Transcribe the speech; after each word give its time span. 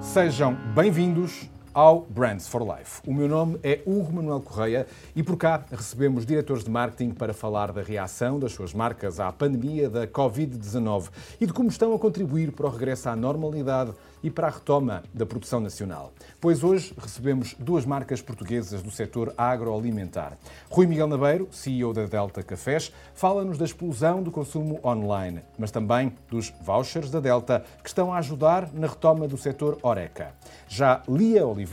Sejam 0.00 0.54
bem-vindos 0.74 1.50
ao 1.74 2.02
Brands 2.08 2.46
for 2.46 2.62
Life. 2.62 3.02
O 3.04 3.12
meu 3.12 3.28
nome 3.28 3.58
é 3.60 3.82
Hugo 3.84 4.12
Manuel 4.12 4.40
Correia 4.40 4.86
e 5.16 5.24
por 5.24 5.36
cá 5.36 5.64
recebemos 5.72 6.24
diretores 6.24 6.62
de 6.62 6.70
marketing 6.70 7.10
para 7.10 7.34
falar 7.34 7.72
da 7.72 7.82
reação 7.82 8.38
das 8.38 8.52
suas 8.52 8.72
marcas 8.72 9.18
à 9.18 9.32
pandemia 9.32 9.90
da 9.90 10.06
Covid-19 10.06 11.10
e 11.40 11.46
de 11.46 11.52
como 11.52 11.68
estão 11.68 11.92
a 11.92 11.98
contribuir 11.98 12.52
para 12.52 12.66
o 12.66 12.70
regresso 12.70 13.08
à 13.08 13.16
normalidade 13.16 13.92
e 14.22 14.30
para 14.30 14.46
a 14.46 14.50
retoma 14.50 15.02
da 15.12 15.26
produção 15.26 15.60
nacional. 15.60 16.10
Pois 16.40 16.64
hoje 16.64 16.94
recebemos 16.96 17.54
duas 17.58 17.84
marcas 17.84 18.22
portuguesas 18.22 18.82
do 18.82 18.90
setor 18.90 19.34
agroalimentar. 19.36 20.38
Rui 20.70 20.86
Miguel 20.86 21.08
Nabeiro, 21.08 21.46
CEO 21.52 21.92
da 21.92 22.06
Delta 22.06 22.42
Cafés, 22.42 22.90
fala-nos 23.14 23.58
da 23.58 23.66
explosão 23.66 24.22
do 24.22 24.30
consumo 24.30 24.80
online, 24.82 25.42
mas 25.58 25.70
também 25.70 26.14
dos 26.30 26.54
vouchers 26.62 27.10
da 27.10 27.20
Delta 27.20 27.64
que 27.82 27.88
estão 27.88 28.14
a 28.14 28.18
ajudar 28.18 28.72
na 28.72 28.86
retoma 28.86 29.28
do 29.28 29.36
setor 29.36 29.78
Oreca. 29.82 30.32
Já 30.68 31.02
Lia 31.06 31.46
Oliveira, 31.46 31.63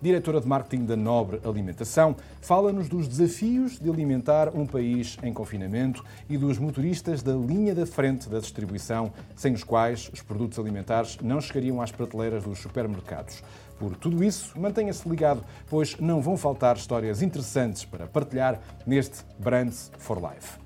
diretora 0.00 0.40
de 0.40 0.48
marketing 0.48 0.86
da 0.86 0.96
Nobre 0.96 1.38
Alimentação, 1.44 2.16
fala-nos 2.40 2.88
dos 2.88 3.06
desafios 3.06 3.78
de 3.78 3.90
alimentar 3.90 4.56
um 4.56 4.64
país 4.64 5.18
em 5.22 5.34
confinamento 5.34 6.02
e 6.30 6.38
dos 6.38 6.58
motoristas 6.58 7.22
da 7.22 7.34
linha 7.34 7.74
da 7.74 7.84
frente 7.84 8.28
da 8.28 8.38
distribuição, 8.38 9.12
sem 9.36 9.52
os 9.52 9.62
quais 9.62 10.10
os 10.12 10.22
produtos 10.22 10.58
alimentares 10.58 11.18
não 11.22 11.40
chegariam 11.40 11.82
às 11.82 11.90
às 11.90 11.92
prateleiras 11.92 12.44
dos 12.44 12.58
supermercados. 12.58 13.42
Por 13.78 13.96
tudo 13.96 14.22
isso, 14.22 14.58
mantenha-se 14.58 15.08
ligado, 15.08 15.42
pois 15.68 15.96
não 15.98 16.20
vão 16.20 16.36
faltar 16.36 16.76
histórias 16.76 17.22
interessantes 17.22 17.84
para 17.84 18.06
partilhar 18.06 18.60
neste 18.86 19.24
Brands 19.38 19.90
for 19.98 20.18
Life. 20.18 20.58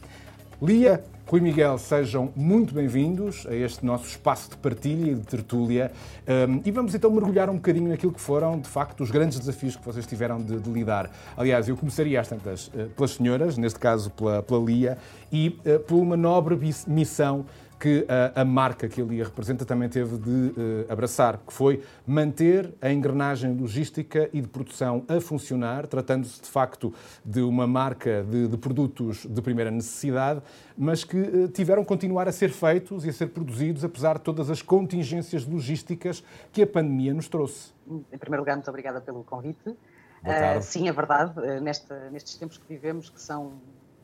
Lia, 0.61 1.05
Rui 1.27 1.41
Miguel, 1.41 1.79
sejam 1.79 2.31
muito 2.37 2.75
bem-vindos 2.75 3.47
a 3.49 3.55
este 3.55 3.85
nosso 3.85 4.07
espaço 4.07 4.51
de 4.51 4.59
partilha 4.59 5.13
e 5.13 5.15
de 5.15 5.23
tertúlia. 5.23 5.91
Um, 6.29 6.61
e 6.63 6.71
vamos 6.71 6.95
então 6.95 7.11
mergulhar 7.11 7.49
um 7.49 7.55
bocadinho 7.55 7.89
naquilo 7.89 8.13
que 8.13 8.21
foram, 8.21 8.61
de 8.61 8.69
facto, 8.69 9.03
os 9.03 9.11
grandes 9.11 9.39
desafios 9.39 9.75
que 9.75 9.83
vocês 9.83 10.07
tiveram 10.07 10.39
de, 10.39 10.61
de 10.61 10.71
lidar. 10.71 11.11
Aliás, 11.35 11.67
eu 11.67 11.79
começaria 11.79 12.21
às 12.21 12.29
tantas 12.29 12.69
uh, 12.69 12.91
pelas 12.95 13.13
senhoras, 13.13 13.57
neste 13.57 13.79
caso 13.79 14.11
pela, 14.11 14.43
pela 14.43 14.63
Lia, 14.63 14.99
e 15.33 15.59
uh, 15.65 15.81
por 15.81 15.97
uma 15.97 16.15
nobre 16.15 16.59
missão 16.87 17.47
que 17.79 18.07
a, 18.09 18.41
a, 18.41 18.45
marca 18.45 18.89
que 18.89 19.01
ele 19.01 19.23
representa 19.23 19.65
também 19.65 19.89
teve 19.89 20.17
de 20.17 20.31
uh, 20.31 20.55
abraçar, 20.93 21.39
que 21.39 21.53
foi 21.53 21.83
manter 22.07 22.73
a 22.81 22.91
engrenagem 22.91 23.55
logística 23.55 24.29
e 24.33 24.41
de 24.41 24.49
produção 24.49 25.05
a 25.09 25.21
funcionar, 25.21 25.87
tratando-se 25.87 26.41
de 26.41 26.49
facto 26.49 26.93
de 27.25 27.41
uma 27.41 27.67
marca 27.67 28.23
de, 28.23 28.49
de, 28.49 28.57
produtos 28.57 29.27
de 29.27 29.43
primeira 29.43 29.71
necessidade, 29.71 30.41
mas 30.77 31.05
que 31.05 31.19
uh, 31.19 31.49
tiveram 31.49 31.83
que 31.83 31.89
continuar 31.89 32.29
a 32.29 32.33
ser 32.33 32.51
feitos 32.51 33.05
e 33.05 33.11
a 33.11 33.13
ser 33.13 33.27
produzidos 33.29 33.85
apesar 33.85 34.19
de 34.19 34.25
todas 34.25 34.51
as 34.51 34.63
contingências 34.63 35.47
logísticas 35.47 36.25
que 36.53 36.63
a 36.63 36.67
pandemia 36.67 37.13
nos 37.13 37.29
trouxe. 37.29 37.73
Em 38.13 38.19
primeiro 38.19 38.43
lugar, 38.43 38.57
muito 38.57 38.69
obrigada 38.69 39.01
pelo 39.01 39.25
convite. 39.25 39.69
Uh, 39.69 40.63
sim, 40.63 40.89
é 40.89 40.93
verdade, 40.93 41.35
nesta, 41.61 42.09
nestes 42.11 42.37
tempos 42.37 42.57
que 42.57 42.65
vivemos, 42.67 43.11
que 43.11 43.21
são 43.21 43.53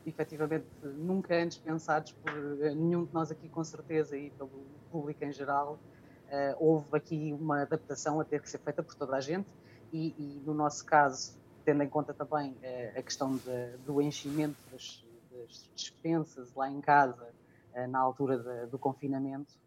efetivamente 0.05 0.65
nunca 0.83 1.35
antes 1.35 1.57
pensados 1.57 2.11
por 2.13 2.31
eh, 2.61 2.73
nenhum 2.73 3.05
de 3.05 3.13
nós 3.13 3.31
aqui, 3.31 3.47
com 3.49 3.63
certeza, 3.63 4.17
e 4.17 4.29
pelo 4.31 4.49
público 4.91 5.23
em 5.23 5.31
geral. 5.31 5.79
Uh, 6.27 6.55
houve 6.59 6.95
aqui 6.95 7.33
uma 7.33 7.63
adaptação 7.63 8.19
a 8.21 8.23
ter 8.23 8.41
que 8.41 8.49
ser 8.49 8.59
feita 8.59 8.81
por 8.81 8.95
toda 8.95 9.17
a 9.17 9.19
gente 9.19 9.49
e, 9.91 10.15
e 10.17 10.41
no 10.45 10.53
nosso 10.53 10.85
caso, 10.85 11.37
tendo 11.65 11.83
em 11.83 11.89
conta 11.89 12.13
também 12.13 12.51
uh, 12.51 12.97
a 12.97 13.01
questão 13.01 13.35
de, 13.35 13.77
do 13.85 14.01
enchimento 14.01 14.55
das, 14.71 15.05
das, 15.29 15.69
dispensas 15.75 16.53
lá 16.55 16.69
em 16.69 16.79
casa 16.79 17.27
uh, 17.75 17.87
na 17.89 17.99
altura 17.99 18.37
de, 18.37 18.71
do 18.71 18.79
confinamento, 18.79 19.59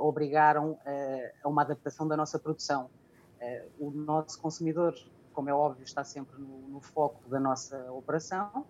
obrigaram 0.00 0.76
a 1.44 1.48
uma 1.48 1.62
adaptação 1.62 2.08
da 2.08 2.16
nossa 2.16 2.40
produção. 2.40 2.90
o 3.78 3.88
nosso 3.92 4.40
consumidor, 4.40 4.92
como 5.32 5.48
é 5.48 5.54
óbvio, 5.54 5.84
está 5.84 6.02
sempre 6.02 6.40
no, 6.40 6.66
no 6.66 6.80
foco 6.80 7.28
da 7.28 7.38
nossa 7.38 7.92
operação 7.92 8.66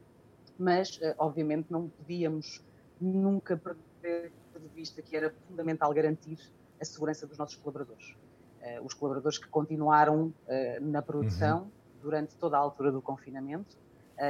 mas 0.58 0.98
eh, 1.02 1.14
obviamente 1.18 1.66
não 1.70 1.88
podíamos 1.88 2.62
nunca 3.00 3.56
perder 3.56 4.32
de 4.54 4.68
vista 4.74 5.02
que 5.02 5.16
era 5.16 5.32
fundamental 5.48 5.92
garantir 5.92 6.38
a 6.80 6.84
segurança 6.84 7.26
dos 7.26 7.36
nossos 7.36 7.56
colaboradores. 7.56 8.16
Eh, 8.62 8.80
os 8.80 8.94
colaboradores 8.94 9.38
que 9.38 9.48
continuaram 9.48 10.32
eh, 10.48 10.80
na 10.80 11.02
produção 11.02 11.62
uhum. 11.62 11.70
durante 12.02 12.34
toda 12.36 12.56
a 12.56 12.60
altura 12.60 12.90
do 12.90 13.02
confinamento. 13.02 13.76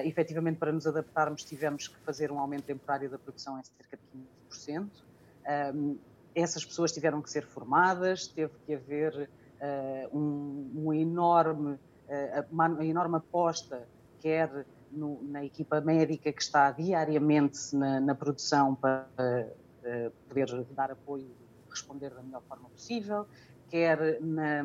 Efetivamente, 0.04 0.58
para 0.58 0.72
nos 0.72 0.84
adaptarmos, 0.84 1.44
tivemos 1.44 1.86
que 1.86 1.96
fazer 2.00 2.32
um 2.32 2.40
aumento 2.40 2.64
temporário 2.64 3.08
da 3.08 3.16
produção 3.16 3.56
em 3.56 3.62
cerca 3.62 3.96
de 3.96 4.20
15%. 4.50 4.80
Um, 4.82 4.90
ehm, 5.46 5.96
essas 6.34 6.64
pessoas 6.64 6.90
tiveram 6.90 7.22
que 7.22 7.30
ser 7.30 7.46
formadas, 7.46 8.26
teve 8.26 8.52
que 8.66 8.74
haver 8.74 9.30
um, 10.12 10.72
um 10.74 10.92
enorme, 10.92 11.78
uma 12.50 12.84
enorme 12.84 13.18
aposta, 13.18 13.86
quer 14.18 14.66
no, 14.92 15.22
na 15.22 15.44
equipa 15.44 15.80
médica 15.80 16.32
que 16.32 16.42
está 16.42 16.70
diariamente 16.70 17.74
na, 17.74 18.00
na 18.00 18.14
produção 18.14 18.74
para 18.74 19.06
uh, 19.18 20.10
poder 20.28 20.64
dar 20.70 20.90
apoio 20.90 21.24
e 21.24 21.70
responder 21.70 22.10
da 22.10 22.22
melhor 22.22 22.42
forma 22.48 22.68
possível, 22.70 23.26
quer 23.68 24.20
na, 24.20 24.64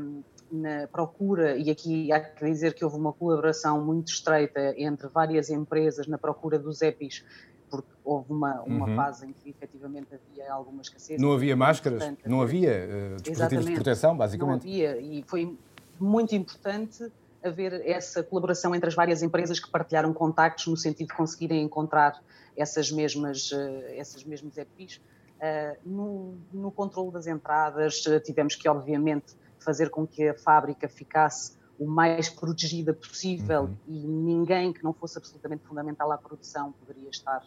na, 0.51 0.87
procura, 0.87 1.57
e 1.57 1.69
aqui 1.69 2.11
há 2.11 2.19
que 2.19 2.45
dizer 2.45 2.73
que 2.73 2.83
houve 2.83 2.97
uma 2.97 3.13
colaboração 3.13 3.83
muito 3.83 4.11
estreita 4.11 4.73
entre 4.77 5.07
várias 5.07 5.49
empresas 5.49 6.07
na 6.07 6.17
procura 6.17 6.57
dos 6.57 6.81
EPIs, 6.81 7.23
porque 7.69 7.89
houve 8.03 8.31
uma, 8.31 8.61
uma 8.61 8.89
uhum. 8.89 8.95
fase 8.95 9.27
em 9.27 9.33
que 9.33 9.49
efetivamente 9.49 10.07
havia 10.13 10.51
alguma 10.51 10.81
escassez. 10.81 11.19
Não 11.19 11.31
havia 11.33 11.55
máscaras, 11.55 12.13
não 12.25 12.41
havia 12.41 12.71
uh, 12.71 13.21
dispositivos 13.21 13.65
de 13.65 13.73
proteção, 13.73 14.15
basicamente. 14.15 14.65
Não 14.65 14.71
havia, 14.71 14.99
e 14.99 15.23
foi 15.23 15.57
muito 15.99 16.35
importante 16.35 17.11
haver 17.43 17.87
essa 17.87 18.23
colaboração 18.23 18.75
entre 18.75 18.87
as 18.87 18.95
várias 18.95 19.23
empresas 19.23 19.59
que 19.59 19.69
partilharam 19.69 20.13
contactos 20.13 20.67
no 20.67 20.77
sentido 20.77 21.07
de 21.07 21.15
conseguirem 21.15 21.63
encontrar 21.63 22.21
essas 22.55 22.91
mesmas, 22.91 23.51
eh, 23.51 23.97
essas 23.97 24.23
mesmas 24.23 24.57
EPIs. 24.57 25.01
Eh, 25.39 25.77
no, 25.85 26.37
no 26.53 26.71
controle 26.71 27.11
das 27.11 27.25
entradas, 27.27 28.05
eh, 28.07 28.19
tivemos 28.19 28.55
que, 28.55 28.69
obviamente, 28.69 29.35
fazer 29.59 29.89
com 29.89 30.05
que 30.05 30.29
a 30.29 30.33
fábrica 30.33 30.87
ficasse 30.87 31.57
o 31.79 31.85
mais 31.85 32.29
protegida 32.29 32.93
possível 32.93 33.63
uhum. 33.63 33.77
e 33.87 34.07
ninguém 34.07 34.71
que 34.71 34.83
não 34.83 34.93
fosse 34.93 35.17
absolutamente 35.17 35.63
fundamental 35.65 36.11
à 36.11 36.17
produção 36.17 36.71
poderia 36.73 37.09
estar 37.09 37.43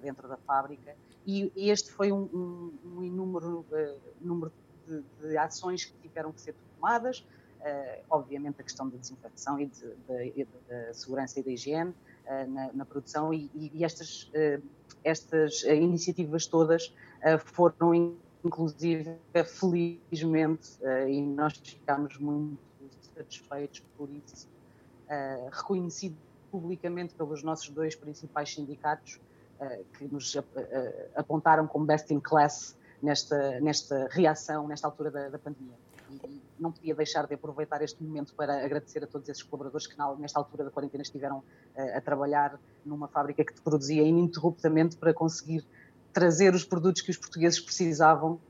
dentro 0.00 0.28
da 0.28 0.36
fábrica. 0.36 0.94
E 1.26 1.52
este 1.56 1.90
foi 1.90 2.12
um, 2.12 2.22
um, 2.32 2.78
um 2.96 3.02
inúmero 3.02 3.66
uh, 3.70 4.00
número 4.20 4.52
de, 4.86 5.02
de, 5.20 5.36
ações 5.36 5.84
que 5.84 5.92
tiveram 5.98 6.32
que 6.32 6.40
ser 6.40 6.54
tomadas. 6.76 7.24
Uh, 7.62 8.02
obviamente 8.10 8.60
a 8.60 8.64
questão 8.64 8.88
da 8.88 8.96
desinfecção 8.96 9.60
e 9.60 9.70
da 10.68 10.92
segurança 10.92 11.38
e 11.38 11.44
da 11.44 11.50
higiene 11.52 11.90
uh, 12.26 12.50
na, 12.50 12.72
na, 12.72 12.84
produção 12.84 13.32
e, 13.32 13.48
e 13.54 13.84
estas, 13.84 14.24
uh, 14.34 14.60
estas 15.04 15.62
iniciativas 15.62 16.44
todas 16.48 16.92
foram 17.44 18.16
inclusive 18.44 19.16
felizmente 19.46 20.70
e 21.08 21.22
nós 21.22 21.56
ficámos 21.56 22.18
muito 22.18 22.58
satisfeitos 23.14 23.78
por 23.96 24.10
isso 24.10 24.48
reconhecido 25.52 26.16
publicamente 26.50 27.14
pelos 27.14 27.44
nossos 27.44 27.68
dois 27.68 27.94
principais 27.94 28.52
sindicatos 28.52 29.20
que 29.96 30.08
nos 30.08 30.36
apontaram 31.14 31.68
como 31.68 31.86
best 31.86 32.12
in 32.12 32.18
class 32.18 32.76
nesta, 33.00 33.60
nesta 33.60 34.08
reação, 34.10 34.66
nesta 34.66 34.88
altura 34.88 35.12
da, 35.12 35.28
da 35.28 35.38
pandemia 35.38 35.81
não 36.58 36.72
podia 36.72 36.94
deixar 36.94 37.26
de 37.26 37.34
aproveitar 37.34 37.82
este 37.82 38.02
momento 38.02 38.34
para 38.34 38.64
agradecer 38.64 39.02
a 39.02 39.06
todos 39.06 39.28
esses 39.28 39.42
colaboradores 39.42 39.86
que 39.86 39.96
nesta 40.18 40.38
altura 40.38 40.64
da 40.64 40.70
quarentena 40.70 41.02
estiveram 41.02 41.38
uh, 41.38 41.96
a 41.96 42.00
trabalhar 42.00 42.58
numa 42.84 43.08
fábrica 43.08 43.44
que 43.44 43.60
produzia 43.60 44.02
ininterruptamente 44.02 44.96
para 44.96 45.12
conseguir 45.12 45.64
trazer 46.12 46.54
os 46.54 46.64
produtos 46.64 47.02
que 47.02 47.10
os 47.10 47.16
portugueses 47.16 47.60
precisavam 47.60 48.32
uh, 48.32 48.40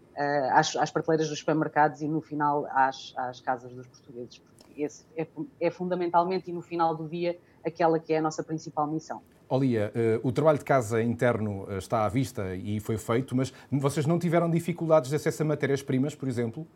às, 0.52 0.76
às, 0.76 0.90
prateleiras 0.90 1.28
dos 1.28 1.38
supermercados 1.38 2.02
e 2.02 2.08
no 2.08 2.20
final 2.20 2.66
às, 2.70 3.14
às 3.16 3.40
casas 3.40 3.72
dos 3.72 3.86
portugueses. 3.86 4.42
Esse 4.76 5.04
é, 5.16 5.26
é 5.60 5.70
fundamentalmente 5.70 6.50
e 6.50 6.52
no 6.52 6.62
final 6.62 6.94
do 6.94 7.08
dia 7.08 7.38
aquela 7.64 7.98
que 7.98 8.12
é 8.12 8.18
a 8.18 8.22
nossa 8.22 8.42
principal 8.42 8.86
missão. 8.86 9.22
Olia, 9.48 9.92
uh, 9.94 10.26
o 10.26 10.32
trabalho 10.32 10.58
de 10.58 10.64
casa 10.64 11.02
interno 11.02 11.66
está 11.76 12.06
à 12.06 12.08
vista 12.08 12.56
e 12.56 12.80
foi 12.80 12.96
feito, 12.96 13.36
mas 13.36 13.52
vocês 13.70 14.06
não 14.06 14.18
tiveram 14.18 14.50
dificuldades 14.50 15.10
de 15.10 15.16
acesso 15.16 15.42
a 15.42 15.46
matérias-primas, 15.46 16.14
por 16.14 16.26
exemplo? 16.26 16.66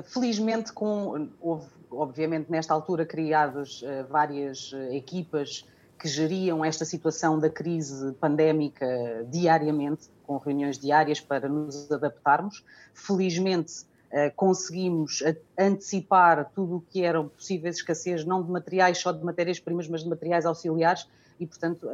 Felizmente, 0.00 0.72
com, 0.72 1.28
houve, 1.40 1.66
obviamente, 1.90 2.50
nesta 2.50 2.72
altura, 2.72 3.04
criadas 3.04 3.82
uh, 3.82 4.06
várias 4.08 4.72
uh, 4.72 4.92
equipas 4.92 5.68
que 5.98 6.08
geriam 6.08 6.64
esta 6.64 6.84
situação 6.84 7.38
da 7.38 7.50
crise 7.50 8.12
pandémica 8.14 8.86
diariamente, 9.28 10.08
com 10.26 10.38
reuniões 10.38 10.78
diárias 10.78 11.20
para 11.20 11.48
nos 11.48 11.92
adaptarmos. 11.92 12.64
Felizmente, 12.94 13.82
uh, 13.82 14.34
conseguimos 14.34 15.22
antecipar 15.58 16.50
tudo 16.54 16.76
o 16.76 16.80
que 16.80 17.04
eram 17.04 17.28
possíveis 17.28 17.76
escassez, 17.76 18.24
não 18.24 18.42
de 18.42 18.50
materiais, 18.50 18.98
só 18.98 19.12
de 19.12 19.22
matérias-primas, 19.22 19.86
mas 19.88 20.02
de 20.02 20.08
materiais 20.08 20.46
auxiliares, 20.46 21.06
e, 21.38 21.46
portanto, 21.46 21.90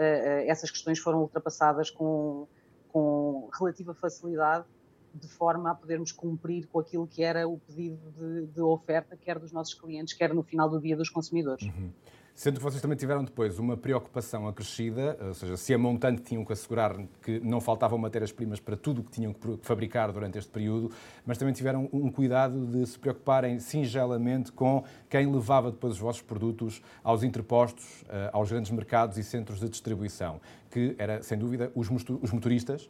essas 0.46 0.70
questões 0.70 0.98
foram 0.98 1.22
ultrapassadas 1.22 1.88
com, 1.88 2.46
com 2.92 3.48
relativa 3.58 3.94
facilidade 3.94 4.66
de 5.14 5.28
forma 5.28 5.70
a 5.70 5.74
podermos 5.74 6.12
cumprir 6.12 6.66
com 6.66 6.80
aquilo 6.80 7.06
que 7.06 7.22
era 7.22 7.46
o 7.46 7.58
pedido 7.58 7.98
de, 8.12 8.46
de, 8.46 8.60
oferta, 8.60 9.16
quer 9.16 9.38
dos 9.38 9.52
nossos 9.52 9.74
clientes, 9.74 10.14
quer 10.14 10.34
no 10.34 10.42
final 10.42 10.68
do 10.68 10.80
dia 10.80 10.96
dos 10.96 11.10
consumidores. 11.10 11.64
Uhum. 11.66 11.90
Sendo 12.38 12.58
que 12.58 12.62
vocês 12.62 12.80
também 12.80 12.96
tiveram 12.96 13.24
depois 13.24 13.58
uma 13.58 13.76
preocupação 13.76 14.46
acrescida, 14.46 15.18
ou 15.20 15.34
seja, 15.34 15.56
se 15.56 15.74
a 15.74 15.78
montante 15.78 16.22
tinham 16.22 16.44
que 16.44 16.52
assegurar 16.52 16.96
que 17.20 17.40
não 17.40 17.60
faltavam 17.60 17.98
matérias-primas 17.98 18.60
para 18.60 18.76
tudo 18.76 19.00
o 19.00 19.04
que 19.04 19.10
tinham 19.10 19.32
que 19.32 19.58
fabricar 19.60 20.12
durante 20.12 20.38
este 20.38 20.48
período, 20.48 20.88
mas 21.26 21.36
também 21.36 21.52
tiveram 21.52 21.88
um 21.92 22.08
cuidado 22.08 22.64
de 22.64 22.86
se 22.86 22.96
preocuparem 22.96 23.58
singelamente 23.58 24.52
com 24.52 24.84
quem 25.10 25.26
levava 25.26 25.72
depois 25.72 25.94
os 25.94 25.98
vossos 25.98 26.22
produtos 26.22 26.80
aos 27.02 27.24
interpostos, 27.24 28.04
eh, 28.08 28.30
aos 28.32 28.48
grandes 28.52 28.70
mercados 28.70 29.18
e 29.18 29.24
centros 29.24 29.58
de 29.58 29.68
distribuição 29.68 30.40
que 30.70 30.94
era, 30.98 31.22
sem 31.22 31.38
dúvida, 31.38 31.70
os 31.74 31.88
motoristas, 32.32 32.88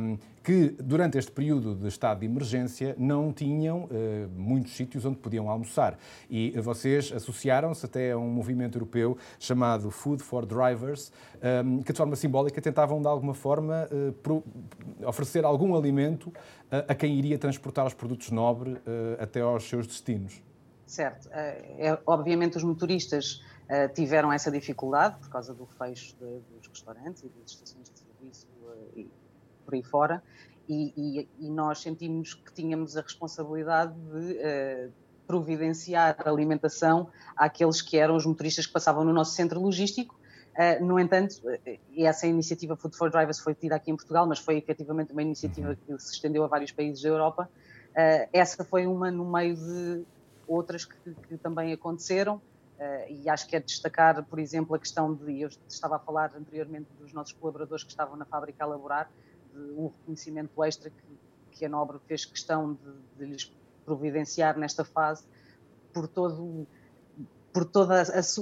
um, 0.00 0.18
que 0.42 0.76
durante 0.80 1.18
este 1.18 1.32
período 1.32 1.74
de 1.74 1.88
estado 1.88 2.20
de 2.20 2.26
emergência 2.26 2.94
não 2.98 3.32
tinham 3.32 3.84
uh, 3.84 3.88
muitos 4.36 4.76
sítios 4.76 5.04
onde 5.04 5.16
podiam 5.18 5.50
almoçar. 5.50 5.98
E 6.30 6.50
vocês 6.60 7.12
associaram-se 7.12 7.84
até 7.84 8.12
a 8.12 8.18
um 8.18 8.30
movimento 8.30 8.75
europeu 8.76 9.16
chamado 9.38 9.90
Food 9.90 10.22
for 10.22 10.46
Drivers, 10.46 11.12
que 11.84 11.92
de 11.92 11.96
forma 11.96 12.16
simbólica 12.16 12.60
tentavam, 12.60 13.00
de 13.00 13.08
alguma 13.08 13.34
forma, 13.34 13.88
uh, 13.90 14.42
oferecer 15.06 15.44
algum 15.44 15.76
alimento 15.76 16.28
uh, 16.28 16.84
a 16.88 16.94
quem 16.94 17.14
iria 17.14 17.38
transportar 17.38 17.86
os 17.86 17.94
produtos 17.94 18.30
nobre 18.30 18.76
até 19.18 19.40
aos 19.40 19.68
seus 19.68 19.86
destinos. 19.86 20.42
Certo. 20.86 21.28
É, 21.32 21.98
obviamente, 22.06 22.56
os 22.56 22.62
motoristas 22.62 23.42
uh, 23.64 23.92
tiveram 23.92 24.32
essa 24.32 24.50
dificuldade 24.50 25.18
por 25.18 25.28
causa 25.28 25.52
do 25.52 25.66
fecho 25.66 26.16
de, 26.16 26.40
dos 26.56 26.68
restaurantes 26.68 27.24
e 27.24 27.28
das 27.28 27.50
estações 27.50 27.90
de 27.90 27.98
serviço 27.98 28.46
uh, 28.62 28.98
e 28.98 29.10
por 29.64 29.74
aí 29.74 29.82
fora, 29.82 30.22
e, 30.68 30.92
e, 30.96 31.28
e, 31.46 31.50
nós 31.50 31.80
sentimos 31.80 32.34
que 32.34 32.52
tínhamos 32.52 32.96
a 32.96 33.00
responsabilidade 33.00 33.94
de 33.94 34.32
uh, 34.32 34.92
providenciar 35.26 36.16
alimentação 36.26 37.08
àqueles 37.36 37.82
que 37.82 37.96
eram 37.96 38.16
os 38.16 38.24
motoristas 38.24 38.66
que 38.66 38.72
passavam 38.72 39.04
no 39.04 39.12
nosso 39.12 39.34
centro 39.34 39.60
logístico. 39.60 40.18
no 40.80 40.98
entanto, 40.98 41.36
essa 41.96 42.26
iniciativa 42.26 42.76
Food 42.76 42.96
for 42.96 43.10
Drivers 43.10 43.38
foi 43.38 43.54
tida 43.54 43.74
aqui 43.74 43.90
em 43.90 43.96
Portugal, 43.96 44.26
mas 44.26 44.38
foi 44.38 44.56
efetivamente 44.56 45.12
uma 45.12 45.22
iniciativa 45.22 45.70
uhum. 45.70 45.96
que 45.96 46.02
se 46.02 46.14
estendeu 46.14 46.44
a 46.44 46.46
vários 46.46 46.72
países 46.72 47.02
da 47.02 47.08
Europa. 47.08 47.48
essa 48.32 48.64
foi 48.64 48.86
uma 48.86 49.10
no 49.10 49.30
meio 49.30 49.56
de 49.56 50.04
outras 50.46 50.84
que, 50.84 51.14
que 51.28 51.36
também 51.36 51.72
aconteceram. 51.72 52.40
Uh, 52.76 53.10
e 53.10 53.28
acho 53.28 53.48
que 53.48 53.56
é 53.56 53.60
destacar, 53.60 54.22
por 54.24 54.38
exemplo, 54.38 54.76
a 54.76 54.78
questão 54.78 55.14
de, 55.14 55.40
eu 55.40 55.48
estava 55.66 55.96
a 55.96 55.98
falar 55.98 56.32
anteriormente 56.36 56.86
dos 57.00 57.10
nossos 57.10 57.32
colaboradores 57.32 57.82
que 57.82 57.90
estavam 57.90 58.16
na 58.16 58.26
fábrica 58.26 58.64
a 58.64 58.66
elaborar, 58.66 59.10
de 59.54 59.72
um 59.72 59.86
reconhecimento 59.86 60.62
extra 60.62 60.90
que, 60.90 61.18
que 61.52 61.64
a 61.64 61.70
Nobre 61.70 61.98
fez 62.06 62.26
questão 62.26 62.74
de, 62.74 62.92
de 63.18 63.32
lhes 63.32 63.44
providenciar 63.86 64.58
nesta 64.58 64.84
fase, 64.84 65.24
por 65.94 66.06
todo 66.08 66.66
por 67.52 67.64
todo 67.64 67.90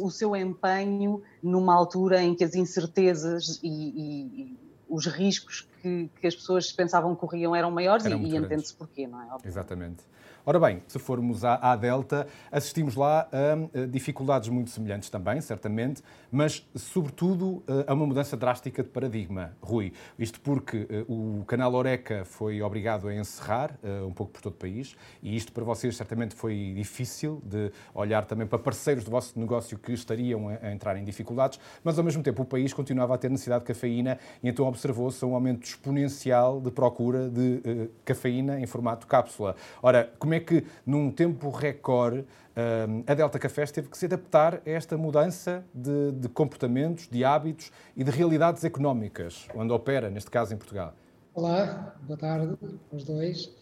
o 0.03 0.11
seu 0.11 0.35
empenho 0.35 1.23
numa 1.41 1.73
altura 1.73 2.21
em 2.21 2.35
que 2.35 2.43
as 2.43 2.57
incertezas 2.57 3.61
e, 3.63 3.69
e, 3.69 4.59
os 4.89 5.07
riscos 5.07 5.69
que, 5.81 6.11
que, 6.21 6.27
as 6.27 6.35
pessoas 6.35 6.73
pensavam 6.73 7.15
que 7.15 7.21
corriam 7.21 7.55
eram 7.55 7.71
maiores 7.71 8.05
e, 8.07 8.11
e 8.13 8.37
entende-se 8.37 8.75
porquê, 8.75 9.07
não 9.07 9.21
é? 9.21 9.27
Obviamente. 9.27 9.47
Exatamente. 9.47 10.05
Ora 10.47 10.61
bem, 10.61 10.83
se 10.87 10.99
formos 10.99 11.43
à, 11.43 11.55
à 11.55 11.75
Delta, 11.75 12.27
assistimos 12.53 12.97
lá 12.97 13.27
a, 13.33 13.87
dificuldades 13.87 14.51
muito 14.51 14.69
semelhantes 14.69 15.09
também, 15.09 15.41
certamente, 15.41 16.03
mas 16.31 16.67
sobretudo 16.75 17.63
a 17.87 17.95
uma 17.95 18.07
mudança 18.07 18.37
drástica 18.37 18.83
de 18.83 18.91
paradigma, 18.91 19.57
Rui. 19.63 19.93
Isto 20.19 20.41
porque 20.41 20.87
uh, 21.09 21.41
o 21.41 21.45
canal 21.47 21.73
Oreca 21.73 22.27
foi 22.27 22.61
obrigado 22.61 23.09
a 23.09 23.15
encerrar 23.15 23.75
uh, 23.83 24.07
um 24.07 24.13
pouco 24.13 24.33
por 24.33 24.43
todo 24.43 24.53
o 24.53 24.57
país 24.57 24.95
e 25.23 25.35
isto 25.35 25.51
para 25.51 25.65
vocês 25.65 25.97
certamente 25.97 26.35
foi 26.35 26.75
difícil 26.77 27.41
de 27.43 27.73
olhar 27.95 28.27
também 28.27 28.47
para 28.47 28.59
parceiros 28.59 29.03
do 29.03 29.11
vosso 29.11 29.39
negócio 29.39 29.79
que 29.79 29.93
estariam 29.93 30.49
a, 30.49 30.71
entrar 30.71 30.97
em 30.99 31.05
dificuldades, 31.05 31.59
mas 31.83 31.99
ao 31.99 32.05
mesmo 32.05 32.23
tempo 32.23 32.43
o 32.43 32.45
país 32.45 32.75
continuava 32.75 33.15
a 33.15 33.19
ter 33.19 33.31
necessidade 33.31 33.63
de 33.63 33.69
cafeína 33.69 34.19
e 34.43 34.49
então 34.49 34.67
observou-se 34.67 35.25
um 35.25 35.35
aumento 35.35 35.65
exponencial 35.65 36.61
de 36.61 36.71
procura 36.71 37.31
de 37.31 37.89
cafeína 38.05 38.61
em 38.61 38.67
formato 38.67 39.07
cápsula. 39.07 39.57
Ora, 39.83 40.13
como 40.19 40.34
como 40.35 40.37
é 40.37 40.41
que, 40.41 40.65
num 40.85 41.11
tempo 41.11 41.51
recorde, 41.51 42.25
eh, 42.57 42.87
a 43.07 43.15
Delta 43.15 43.39
Cafés 43.39 43.71
teve 43.71 43.89
que 43.89 43.97
se 43.97 44.07
adaptar 44.07 44.63
a 44.67 44.71
esta 44.71 44.97
mudança 44.97 45.65
de, 45.73 46.13
de, 46.13 46.29
comportamentos, 46.29 47.09
de 47.09 47.25
hábitos 47.25 47.71
e 47.97 48.03
de 48.03 48.11
realidades 48.11 48.65
económicas, 48.65 49.47
onde 49.55 49.73
opera, 49.73 50.11
neste 50.11 50.31
caso 50.31 50.53
em 50.53 50.57
Portugal? 50.57 50.95
Olá, 51.35 51.97
boa 52.03 52.19
tarde 52.19 52.57
aos 52.93 53.05
dois. 53.05 53.53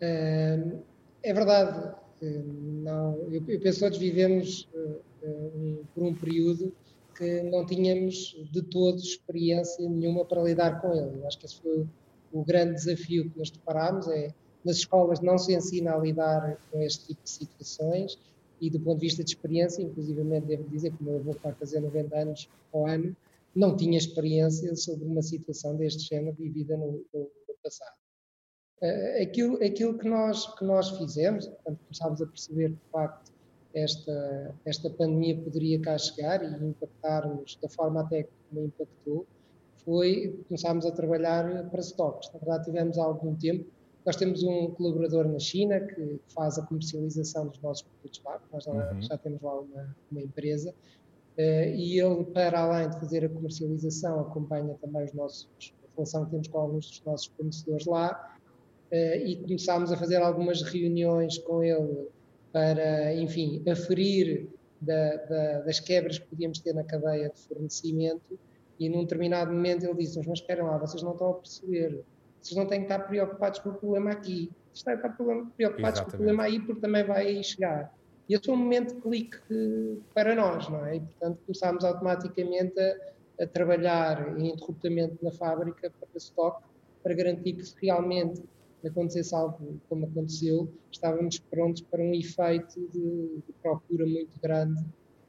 Eh, 0.00 0.72
é 1.22 1.32
verdade, 1.32 1.94
eh, 2.22 2.42
não, 2.44 3.16
eu, 3.30 3.42
penso 3.60 3.90
que 3.90 3.98
vivemos 3.98 4.68
por 5.94 6.02
um 6.02 6.14
período 6.14 6.72
que 7.14 7.42
não 7.42 7.66
tínhamos 7.66 8.34
de 8.50 8.62
todo 8.62 8.98
experiência 8.98 9.86
nenhuma 9.86 10.24
para 10.24 10.42
lidar 10.42 10.80
com 10.80 10.94
ele. 10.94 11.18
Eu 11.18 11.26
acho 11.26 11.38
que 11.38 11.44
esse 11.44 11.60
foi 11.60 11.86
o 12.32 12.42
grande 12.42 12.74
desafio 12.74 13.30
que 13.30 13.38
nos 13.38 13.50
deparámos, 13.50 14.08
é 14.08 14.32
nas 14.64 14.76
escolas 14.76 15.20
não 15.20 15.38
se 15.38 15.54
ensina 15.54 15.94
a 15.94 15.98
lidar 15.98 16.58
com 16.70 16.80
este 16.80 17.08
tipo 17.08 17.22
de 17.22 17.30
situações 17.30 18.18
e 18.60 18.68
do 18.68 18.78
ponto 18.78 19.00
de 19.00 19.06
vista 19.06 19.24
de 19.24 19.30
experiência, 19.30 19.82
inclusivamente 19.82 20.46
devo 20.46 20.68
dizer 20.68 20.92
que 20.92 21.02
o 21.02 21.04
meu 21.04 21.16
avô 21.16 21.34
vai 21.42 21.54
fazer 21.54 21.80
90 21.80 22.16
anos 22.16 22.48
ao 22.72 22.86
ano, 22.86 23.16
não 23.54 23.76
tinha 23.76 23.96
experiência 23.96 24.76
sobre 24.76 25.06
uma 25.06 25.22
situação 25.22 25.76
deste 25.76 26.08
género 26.08 26.36
vivida 26.36 26.76
no, 26.76 27.04
no, 27.12 27.20
no 27.20 27.54
passado. 27.62 27.96
Uh, 28.82 29.22
aquilo, 29.22 29.56
aquilo 29.62 29.98
que, 29.98 30.08
nós, 30.08 30.46
que 30.56 30.64
nós 30.64 30.90
fizemos, 30.90 31.50
quando 31.64 31.78
começámos 31.78 32.22
a 32.22 32.26
perceber 32.26 32.70
que, 32.70 32.76
de 32.76 32.90
facto, 32.92 33.32
esta, 33.74 34.54
esta 34.64 34.90
pandemia 34.90 35.36
poderia 35.36 35.80
cá 35.80 35.96
chegar 35.96 36.42
e 36.42 36.64
impactar-nos 36.64 37.56
da 37.62 37.68
forma 37.68 38.00
até 38.00 38.24
que 38.24 38.30
me 38.52 38.66
impactou, 38.66 39.26
foi 39.84 40.42
começarmos 40.48 40.84
a 40.86 40.90
trabalhar 40.90 41.68
para 41.70 41.80
stocks. 41.80 42.30
Na 42.32 42.38
verdade, 42.40 42.64
tivemos 42.64 42.98
algum 42.98 43.34
tempo 43.34 43.70
nós 44.10 44.16
temos 44.16 44.42
um 44.42 44.72
colaborador 44.72 45.28
na 45.28 45.38
China 45.38 45.78
que 45.78 46.18
faz 46.34 46.58
a 46.58 46.66
comercialização 46.66 47.46
dos 47.46 47.60
nossos 47.60 47.84
produtos 47.84 48.20
lá, 48.24 48.40
nós 48.52 48.66
uhum. 48.66 49.02
já 49.02 49.16
temos 49.16 49.40
lá 49.40 49.60
uma, 49.60 49.96
uma 50.10 50.20
empresa, 50.20 50.70
uh, 50.70 51.40
e 51.76 52.00
ele, 52.00 52.24
para 52.24 52.58
além 52.58 52.90
de 52.90 52.98
fazer 52.98 53.24
a 53.24 53.28
comercialização, 53.28 54.18
acompanha 54.18 54.74
também 54.82 55.04
os 55.04 55.12
nossos, 55.12 55.48
a 55.84 55.94
relação 55.94 56.24
que 56.24 56.32
temos 56.32 56.48
com 56.48 56.58
alguns 56.58 56.90
dos 56.90 57.04
nossos 57.04 57.26
fornecedores 57.36 57.86
lá, 57.86 58.36
uh, 58.90 58.94
e 59.24 59.36
começámos 59.36 59.92
a 59.92 59.96
fazer 59.96 60.16
algumas 60.16 60.60
reuniões 60.62 61.38
com 61.38 61.62
ele 61.62 62.08
para, 62.52 63.14
enfim, 63.14 63.62
aferir 63.70 64.48
da, 64.80 65.16
da, 65.18 65.60
das 65.60 65.78
quebras 65.78 66.18
que 66.18 66.26
podíamos 66.26 66.58
ter 66.58 66.74
na 66.74 66.82
cadeia 66.82 67.28
de 67.28 67.40
fornecimento, 67.42 68.36
e 68.76 68.88
num 68.88 69.02
determinado 69.02 69.52
momento 69.52 69.84
ele 69.84 69.94
disse-nos, 69.98 70.26
mas 70.26 70.40
esperem 70.40 70.64
lá, 70.64 70.78
vocês 70.78 71.00
não 71.00 71.12
estão 71.12 71.30
a 71.30 71.34
perceber 71.34 72.02
vocês 72.40 72.56
não 72.56 72.66
têm 72.66 72.80
que 72.80 72.92
estar 72.92 73.00
preocupados 73.00 73.58
com 73.60 73.70
o 73.70 73.74
problema 73.74 74.10
aqui. 74.12 74.50
Vocês 74.72 74.82
têm 74.82 74.98
que 74.98 75.06
estar 75.06 75.16
preocupados 75.56 76.00
Exatamente. 76.00 76.02
com 76.02 76.08
o 76.08 76.10
problema 76.10 76.42
aí, 76.44 76.60
porque 76.60 76.80
também 76.80 77.04
vai 77.04 77.42
chegar. 77.42 77.94
E 78.28 78.34
esse 78.34 78.44
foi 78.44 78.54
um 78.54 78.58
momento 78.58 78.94
de 78.94 79.00
clique 79.00 79.38
para 80.14 80.34
nós, 80.34 80.68
não 80.68 80.86
é? 80.86 80.96
E, 80.96 81.00
portanto, 81.00 81.38
começámos 81.44 81.84
automaticamente 81.84 82.80
a, 82.80 83.42
a 83.42 83.46
trabalhar 83.46 84.38
ininterruptamente 84.38 85.18
na 85.22 85.32
fábrica 85.32 85.92
para 85.98 86.08
stock, 86.16 86.62
para 87.02 87.14
garantir 87.14 87.54
que 87.54 87.64
se 87.64 87.74
realmente 87.82 88.42
acontecesse 88.86 89.34
algo 89.34 89.80
como 89.88 90.06
aconteceu, 90.06 90.72
estávamos 90.90 91.38
prontos 91.38 91.82
para 91.82 92.00
um 92.00 92.14
efeito 92.14 92.80
de, 92.92 93.42
de 93.46 93.52
procura 93.62 94.06
muito 94.06 94.40
grande 94.40 94.82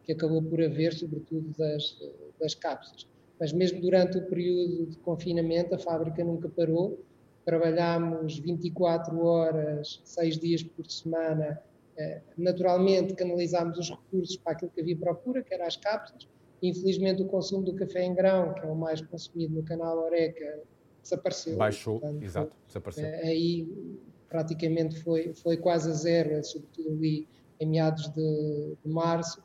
que 0.03 0.13
acabou 0.13 0.41
por 0.41 0.62
haver, 0.62 0.94
sobretudo 0.94 1.53
das, 1.58 1.98
das 2.39 2.56
cápsulas 2.56 3.08
mas 3.42 3.52
mesmo 3.52 3.82
durante 3.82 4.20
o 4.20 4.22
período 4.28 4.86
de 4.86 4.98
confinamento 4.98 5.74
a 5.74 5.80
fábrica 5.80 6.24
nunca 6.24 6.48
parou. 6.48 7.04
Trabalhámos 7.44 8.38
24 8.38 9.20
horas, 9.20 10.00
6 10.06 10.38
dias 10.38 10.62
por 10.62 10.86
semana. 10.86 11.60
Eh, 11.98 12.22
naturalmente 12.38 13.16
canalizámos 13.16 13.80
os 13.80 13.90
recursos 13.90 14.38
para 14.38 14.54
aquilo 14.54 14.70
que 14.70 14.80
havia 14.80 14.96
procura, 14.96 15.42
que 15.42 15.52
era 15.56 15.66
as 15.66 15.76
cápsulas. 15.76 16.28
Infelizmente 16.62 17.24
o 17.24 17.26
consumo 17.26 17.64
do 17.64 17.74
café 17.74 18.04
em 18.04 18.14
grão, 18.14 18.54
que 18.54 18.62
é 18.62 18.70
o 18.70 18.76
mais 18.76 19.02
consumido 19.02 19.56
no 19.56 19.64
canal 19.64 19.98
Oreca, 19.98 20.62
desapareceu. 21.02 21.58
Baixou, 21.58 22.00
Portanto, 22.00 22.24
exato, 22.24 22.56
desapareceu. 22.68 23.06
Eh, 23.06 23.22
aí 23.24 23.98
praticamente 24.30 25.00
foi, 25.00 25.34
foi 25.34 25.58
quase 25.58 25.90
a 25.90 25.94
zero, 25.94 26.44
sobretudo 26.44 26.92
ali 26.92 27.28
em 27.60 27.66
meados 27.66 28.08
de, 28.10 28.76
de 28.86 28.92
março 28.92 29.42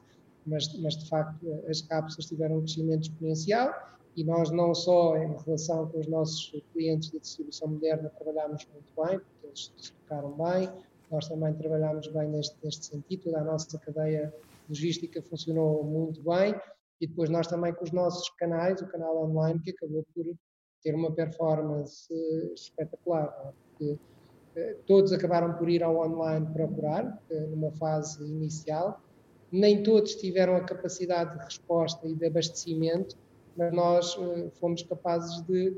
mas, 0.47 0.73
mas 0.81 0.97
de 0.97 1.09
facto 1.09 1.65
as 1.69 1.83
cápsulas 1.83 2.26
tiveram 2.26 2.59
um 2.59 2.61
crescimento 2.61 3.03
exponencial 3.03 3.75
e 4.17 4.25
nós 4.25 4.50
não 4.50 4.75
só 4.75 5.17
em 5.17 5.37
relação 5.45 5.87
com 5.88 6.00
os 6.00 6.07
nossos 6.07 6.50
clientes 6.73 7.11
de 7.11 7.21
distribuição 7.21 7.69
moderna 7.69 8.11
trabalhamos 8.11 8.67
muito 8.73 8.93
bem, 8.97 9.19
porque 9.19 9.47
eles 9.47 9.73
se 9.76 9.93
bem, 10.09 10.71
nós 11.11 11.29
também 11.29 11.53
trabalhamos 11.55 12.09
bem 12.09 12.29
neste, 12.29 12.57
neste 12.65 12.87
sentido, 12.87 13.25
toda 13.25 13.41
a 13.41 13.45
nossa 13.45 13.79
cadeia 13.79 14.33
logística 14.69 15.23
funcionou 15.23 15.85
muito 15.85 16.23
bem 16.23 16.55
e 17.00 17.07
depois 17.07 17.29
nós 17.29 17.47
também 17.47 17.75
com 17.75 17.85
os 17.85 17.93
nossos 17.93 18.29
canais, 18.31 18.81
o 18.81 18.87
canal 18.87 19.25
online, 19.25 19.61
que 19.61 19.71
acabou 19.71 20.05
por 20.15 20.25
ter 20.83 20.95
uma 20.95 21.12
performance 21.12 22.12
espetacular, 22.55 23.26
é? 23.26 23.53
porque 23.53 23.99
eh, 24.57 24.76
todos 24.87 25.12
acabaram 25.12 25.55
por 25.55 25.69
ir 25.69 25.83
ao 25.83 25.97
online 25.99 26.47
procurar, 26.53 27.23
eh, 27.31 27.47
numa 27.49 27.71
fase 27.73 28.25
inicial, 28.25 29.00
nem 29.50 29.83
todos 29.83 30.15
tiveram 30.17 30.57
a 30.57 30.61
capacidade 30.61 31.38
de 31.38 31.45
resposta 31.45 32.07
e 32.07 32.15
de 32.15 32.26
abastecimento, 32.26 33.17
mas 33.57 33.73
nós 33.73 34.17
fomos 34.61 34.83
capazes 34.83 35.41
de 35.43 35.76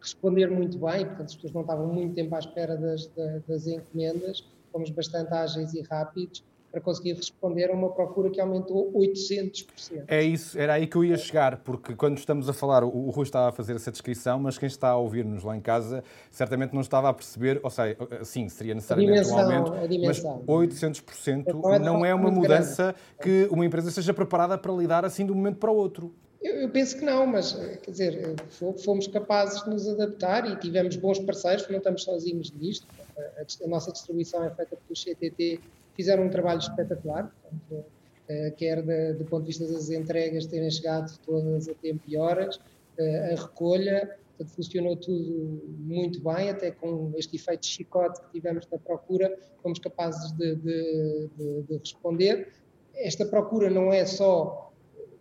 responder 0.00 0.48
muito 0.48 0.78
bem, 0.78 1.04
portanto 1.04 1.26
as 1.26 1.34
pessoas 1.34 1.52
não 1.52 1.62
estavam 1.62 1.86
muito 1.88 2.14
tempo 2.14 2.34
à 2.34 2.38
espera 2.38 2.76
das, 2.76 3.10
das 3.46 3.66
encomendas, 3.66 4.48
fomos 4.72 4.90
bastante 4.90 5.32
ágeis 5.32 5.74
e 5.74 5.82
rápidos 5.82 6.44
para 6.70 6.80
conseguir 6.80 7.14
responder 7.14 7.70
a 7.70 7.72
uma 7.72 7.90
procura 7.90 8.30
que 8.30 8.40
aumentou 8.40 8.92
800%. 8.92 10.04
É 10.06 10.22
isso, 10.22 10.58
era 10.58 10.74
aí 10.74 10.86
que 10.86 10.96
eu 10.96 11.04
ia 11.04 11.16
chegar, 11.16 11.58
porque 11.58 11.94
quando 11.94 12.18
estamos 12.18 12.48
a 12.48 12.52
falar, 12.52 12.84
o 12.84 13.10
Rui 13.10 13.24
estava 13.24 13.48
a 13.48 13.52
fazer 13.52 13.74
essa 13.74 13.90
descrição, 13.90 14.38
mas 14.38 14.58
quem 14.58 14.66
está 14.66 14.90
a 14.90 14.96
ouvir-nos 14.96 15.42
lá 15.42 15.56
em 15.56 15.60
casa 15.60 16.04
certamente 16.30 16.74
não 16.74 16.82
estava 16.82 17.08
a 17.08 17.14
perceber, 17.14 17.58
ou 17.62 17.70
seja, 17.70 17.96
sim, 18.22 18.48
seria 18.48 18.74
necessariamente 18.74 19.22
dimensão, 19.22 19.38
um 19.38 19.40
aumento, 19.40 20.06
mas 20.06 20.22
800% 20.22 21.38
então, 21.38 21.72
é 21.72 21.78
não 21.78 22.04
é 22.04 22.14
uma 22.14 22.30
mudança 22.30 22.94
grande. 23.18 23.48
que 23.48 23.54
uma 23.54 23.64
empresa 23.64 23.90
seja 23.90 24.12
preparada 24.12 24.58
para 24.58 24.72
lidar 24.72 25.04
assim 25.04 25.24
de 25.24 25.32
um 25.32 25.34
momento 25.34 25.56
para 25.56 25.70
o 25.70 25.74
outro. 25.74 26.14
Eu, 26.42 26.54
eu, 26.54 26.68
penso 26.68 26.96
que 26.96 27.04
não, 27.04 27.26
mas 27.26 27.52
quer 27.82 27.90
dizer, 27.90 28.36
fomos 28.84 29.08
capazes 29.08 29.64
de 29.64 29.70
nos 29.70 29.88
adaptar 29.88 30.48
e 30.48 30.54
tivemos 30.56 30.94
bons 30.94 31.18
parceiros, 31.18 31.68
não 31.68 31.78
estamos 31.78 32.04
sozinhos 32.04 32.52
nisto. 32.52 32.86
A, 33.18 33.64
a 33.64 33.68
nossa 33.68 33.90
distribuição 33.90 34.44
é 34.44 34.50
feita 34.50 34.76
pelo 34.76 34.96
CTT 34.96 35.60
fizeram 35.98 36.26
um 36.26 36.30
trabalho 36.30 36.60
espetacular, 36.60 37.28
portanto, 37.42 37.84
uh, 38.30 38.56
quer 38.56 38.80
de, 38.82 39.14
do 39.14 39.24
ponto 39.24 39.42
de 39.42 39.48
vista 39.48 39.66
das 39.66 39.90
entregas 39.90 40.46
terem 40.46 40.70
chegado 40.70 41.18
todas 41.26 41.68
a 41.68 41.74
tempo 41.74 42.04
e 42.06 42.16
horas, 42.16 42.54
uh, 42.56 43.32
a 43.32 43.34
recolha, 43.34 44.16
portanto, 44.36 44.54
funcionou 44.54 44.94
tudo 44.94 45.60
muito 45.80 46.22
bem, 46.22 46.50
até 46.50 46.70
com 46.70 47.12
este 47.16 47.34
efeito 47.34 47.66
chicote 47.66 48.20
que 48.20 48.30
tivemos 48.30 48.64
na 48.70 48.78
procura, 48.78 49.36
fomos 49.60 49.80
capazes 49.80 50.30
de, 50.36 50.54
de, 50.54 51.28
de 51.68 51.76
responder. 51.78 52.52
Esta 52.94 53.26
procura 53.26 53.68
não 53.68 53.92
é 53.92 54.06
só 54.06 54.72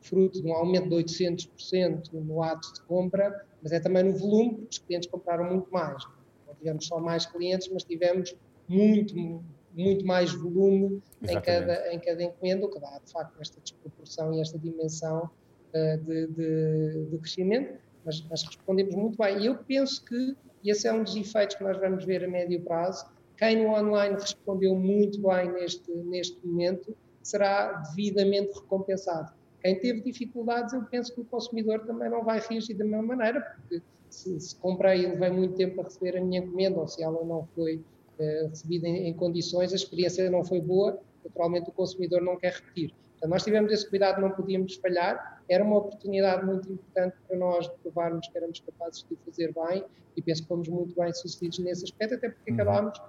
fruto 0.01 0.39
de 0.39 0.48
um 0.48 0.53
aumento 0.53 0.89
de 0.89 0.96
800% 0.96 2.13
no 2.13 2.43
ato 2.43 2.72
de 2.72 2.81
compra, 2.84 3.46
mas 3.63 3.72
é 3.72 3.79
também 3.79 4.03
no 4.03 4.13
volume, 4.15 4.51
porque 4.51 4.67
os 4.74 4.77
clientes 4.77 5.10
compraram 5.10 5.46
muito 5.46 5.72
mais. 5.72 6.03
Não 6.46 6.53
tivemos 6.53 6.86
só 6.86 7.00
mais 7.00 7.25
clientes, 7.25 7.67
mas 7.74 7.84
tivemos 7.84 8.36
muito, 8.67 9.43
muito 9.77 10.05
mais 10.05 10.34
volume 10.34 11.01
em 11.22 11.39
cada, 11.39 11.93
em 11.93 12.00
cada 12.00 12.24
encomenda, 12.24 12.65
o 12.65 12.69
que 12.69 12.79
dá, 12.79 13.00
de 13.03 13.12
facto, 13.12 13.39
esta 13.39 13.62
desproporção 13.62 14.34
e 14.34 14.41
esta 14.41 14.57
dimensão 14.57 15.29
uh, 15.74 15.98
de, 16.03 16.27
de, 16.27 17.05
de, 17.12 17.17
crescimento, 17.19 17.79
mas, 18.03 18.25
mas, 18.29 18.43
respondemos 18.43 18.96
muito 18.96 19.17
bem. 19.17 19.39
E 19.39 19.46
eu 19.46 19.57
penso 19.57 20.03
que, 20.03 20.36
e 20.63 20.72
esse 20.72 20.88
é 20.88 20.93
um 20.93 21.03
dos 21.03 21.15
efeitos 21.15 21.55
que 21.55 21.63
nós 21.63 21.77
vamos 21.77 22.03
ver 22.03 22.24
a 22.24 22.27
médio 22.27 22.62
prazo, 22.62 23.05
quem 23.38 23.63
no 23.63 23.69
online 23.69 24.15
respondeu 24.15 24.75
muito 24.75 25.22
bem 25.22 25.51
neste, 25.53 25.91
neste 25.91 26.46
momento 26.46 26.98
será 27.22 27.74
devidamente 27.74 28.53
recompensado. 28.60 29.31
Quem 29.62 29.79
teve 29.79 30.01
dificuldades, 30.01 30.74
eu 30.74 30.84
penso 30.86 31.13
que 31.13 31.22
o 31.22 31.25
consumidor 31.25 31.86
também 31.86 32.10
não 32.10 32.24
vai 32.24 32.39
reagir 32.39 32.75
da 32.75 32.86
mesma 32.86 33.03
maneira, 33.03 33.41
porque 33.41 33.84
se, 34.10 34.39
se 34.39 34.55
comprei 34.55 35.03
e 35.03 35.07
levei 35.07 35.29
muito 35.29 35.55
tempo 35.55 35.81
a 35.81 35.84
receber 35.84 36.17
a 36.17 36.22
minha 36.22 36.39
encomenda, 36.39 36.79
ou 36.79 36.88
se 36.88 37.03
ela 37.03 37.24
não 37.24 37.46
foi 37.53 37.84
recebida 38.24 38.88
em, 38.88 39.07
em, 39.07 39.13
condições, 39.13 39.71
a 39.71 39.75
experiência 39.75 40.29
não 40.29 40.43
foi 40.43 40.62
boa, 40.62 41.00
naturalmente 41.24 41.69
o 41.69 41.74
consumidor 41.74 42.21
não 42.21 42.38
quer 42.38 42.53
repetir. 42.53 42.93
Então, 43.17 43.29
nós 43.29 43.43
tivemos 43.43 43.71
esse 43.71 43.89
cuidado, 43.89 44.21
não 44.21 44.31
podíamos 44.31 44.75
falhar, 44.75 45.43
era 45.50 45.63
uma 45.63 45.77
oportunidade 45.77 46.45
muito 46.45 46.71
importante 46.71 47.15
para 47.27 47.38
nós 47.38 47.67
provarmos 47.81 48.27
que 48.27 48.38
éramos 48.38 48.59
capazes 48.59 49.05
de 49.09 49.17
fazer 49.25 49.53
bem 49.53 49.83
e 50.15 50.21
penso 50.21 50.43
que 50.43 50.47
fomos 50.47 50.67
muito 50.67 50.95
bem 50.95 51.12
sucedidos 51.13 51.59
nesse 51.59 51.83
aspecto, 51.86 52.15
até 52.15 52.29
porque 52.29 52.51
uhum. 52.51 52.62
acabámos 52.62 53.01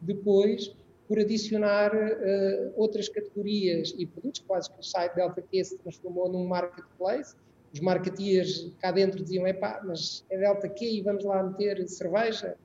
depois 0.00 0.74
por 1.06 1.18
adicionar 1.18 1.92
uh, 1.92 2.72
outras 2.76 3.08
categorias 3.08 3.92
e 3.98 4.06
produtos, 4.06 4.44
quase 4.46 4.70
que 4.70 4.78
o 4.78 4.82
site 4.82 5.14
Delta 5.16 5.42
Q 5.42 5.64
se 5.64 5.78
transformou 5.78 6.28
num 6.28 6.46
marketplace. 6.46 7.34
Os 7.74 7.80
marketeers 7.80 8.72
cá 8.78 8.92
dentro 8.92 9.20
diziam, 9.22 9.44
epá, 9.46 9.80
mas 9.84 10.24
é 10.30 10.38
Delta 10.38 10.68
Q 10.68 10.84
e 10.84 11.02
vamos 11.02 11.24
lá 11.24 11.42
meter 11.42 11.86
cerveja 11.88 12.56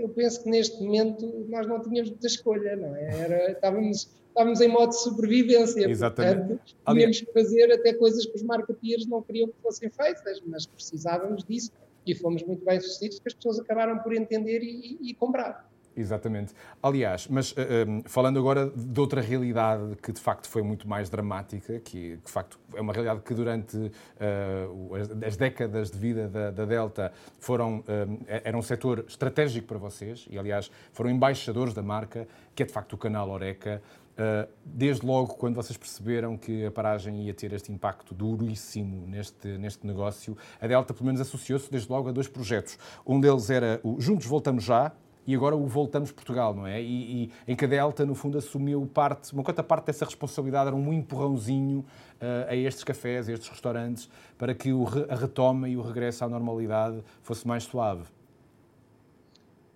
eu 0.00 0.08
penso 0.08 0.42
que 0.42 0.50
neste 0.50 0.82
momento 0.82 1.46
nós 1.48 1.66
não 1.66 1.80
tínhamos 1.80 2.10
muita 2.10 2.26
escolha, 2.26 2.76
não 2.76 2.94
é? 2.94 3.04
Era, 3.04 3.52
estávamos, 3.52 4.08
estávamos 4.28 4.60
em 4.60 4.68
modo 4.68 4.90
de 4.90 5.00
sobrevivência. 5.00 5.88
Exatamente. 5.88 6.48
Portanto, 6.48 6.76
tínhamos 6.92 7.20
que 7.20 7.32
fazer 7.32 7.72
até 7.72 7.92
coisas 7.94 8.26
que 8.26 8.36
os 8.36 8.42
marketeers 8.42 9.06
não 9.06 9.22
queriam 9.22 9.48
que 9.48 9.60
fossem 9.62 9.90
feitas, 9.90 10.40
mas 10.46 10.66
precisávamos 10.66 11.44
disso 11.44 11.72
e 12.06 12.14
fomos 12.14 12.42
muito 12.42 12.64
bem 12.64 12.80
sucedidos, 12.80 13.18
que 13.18 13.28
as 13.28 13.34
pessoas 13.34 13.60
acabaram 13.60 13.98
por 13.98 14.14
entender 14.14 14.62
e, 14.62 14.98
e, 15.00 15.10
e 15.10 15.14
comprar. 15.14 15.68
Exatamente. 15.98 16.54
Aliás, 16.80 17.26
mas 17.26 17.52
um, 17.52 18.02
falando 18.04 18.38
agora 18.38 18.70
de 18.70 19.00
outra 19.00 19.20
realidade 19.20 19.96
que 20.00 20.12
de 20.12 20.20
facto 20.20 20.48
foi 20.48 20.62
muito 20.62 20.88
mais 20.88 21.10
dramática, 21.10 21.80
que 21.80 22.18
de 22.24 22.30
facto 22.30 22.56
é 22.72 22.80
uma 22.80 22.92
realidade 22.92 23.20
que 23.22 23.34
durante 23.34 23.76
uh, 23.76 24.94
as, 25.26 25.36
décadas 25.36 25.90
de 25.90 25.98
vida 25.98 26.28
da, 26.28 26.52
da 26.52 26.64
Delta 26.64 27.12
foram, 27.40 27.78
um, 27.88 28.18
era 28.28 28.56
um 28.56 28.62
setor 28.62 29.04
estratégico 29.08 29.66
para 29.66 29.78
vocês 29.78 30.26
e, 30.30 30.38
aliás, 30.38 30.70
foram 30.92 31.10
embaixadores 31.10 31.74
da 31.74 31.82
marca, 31.82 32.28
que 32.54 32.62
é 32.62 32.66
de 32.66 32.72
facto 32.72 32.92
o 32.92 32.98
canal 32.98 33.28
Oreca. 33.30 33.82
Uh, 34.14 34.48
desde 34.64 35.06
logo, 35.06 35.34
quando 35.34 35.56
vocês 35.56 35.76
perceberam 35.76 36.36
que 36.36 36.66
a 36.66 36.70
paragem 36.70 37.22
ia 37.22 37.34
ter 37.34 37.52
este 37.52 37.72
impacto 37.72 38.14
duríssimo 38.14 39.06
neste, 39.06 39.46
neste 39.58 39.86
negócio, 39.86 40.36
a 40.60 40.66
Delta, 40.66 40.92
pelo 40.92 41.06
menos, 41.06 41.20
associou-se 41.20 41.70
desde 41.70 41.90
logo 41.90 42.08
a 42.08 42.12
dois 42.12 42.28
projetos. 42.28 42.78
Um 43.06 43.20
deles 43.20 43.50
era 43.50 43.80
o 43.82 44.00
Juntos 44.00 44.26
Voltamos 44.26 44.64
Já, 44.64 44.92
e 45.28 45.34
agora 45.34 45.54
o 45.54 45.66
Voltamos 45.66 46.10
Portugal, 46.10 46.54
não 46.54 46.66
é? 46.66 46.80
E, 46.80 47.24
e 47.24 47.30
em 47.46 47.54
que 47.54 47.66
a 47.66 47.68
Delta, 47.68 48.06
no 48.06 48.14
fundo, 48.14 48.38
assumiu 48.38 48.86
parte, 48.86 49.30
uma 49.34 49.44
quanta 49.44 49.62
parte 49.62 49.84
dessa 49.84 50.06
responsabilidade 50.06 50.68
era 50.68 50.74
um 50.74 50.90
empurrãozinho 50.90 51.80
uh, 51.80 52.48
a 52.48 52.56
estes 52.56 52.82
cafés, 52.82 53.28
a 53.28 53.32
estes 53.34 53.46
restaurantes, 53.46 54.08
para 54.38 54.54
que 54.54 54.72
o, 54.72 54.86
a 55.06 55.14
retoma 55.14 55.68
e 55.68 55.76
o 55.76 55.82
regresso 55.82 56.24
à 56.24 56.28
normalidade 56.30 57.04
fosse 57.20 57.46
mais 57.46 57.64
suave. 57.64 58.04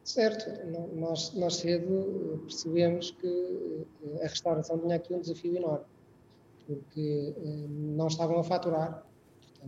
Certo, 0.02 0.50
nós, 0.96 1.34
nós 1.34 1.56
cedo 1.56 2.40
percebemos 2.44 3.10
que 3.10 3.84
eh, 4.04 4.24
a 4.24 4.28
restauração 4.28 4.78
tinha 4.78 4.96
aqui 4.96 5.12
um 5.12 5.20
desafio 5.20 5.54
enorme, 5.54 5.84
porque 6.66 7.34
eh, 7.36 7.66
não 7.68 8.06
estavam 8.06 8.38
a 8.38 8.42
faturar, 8.42 9.06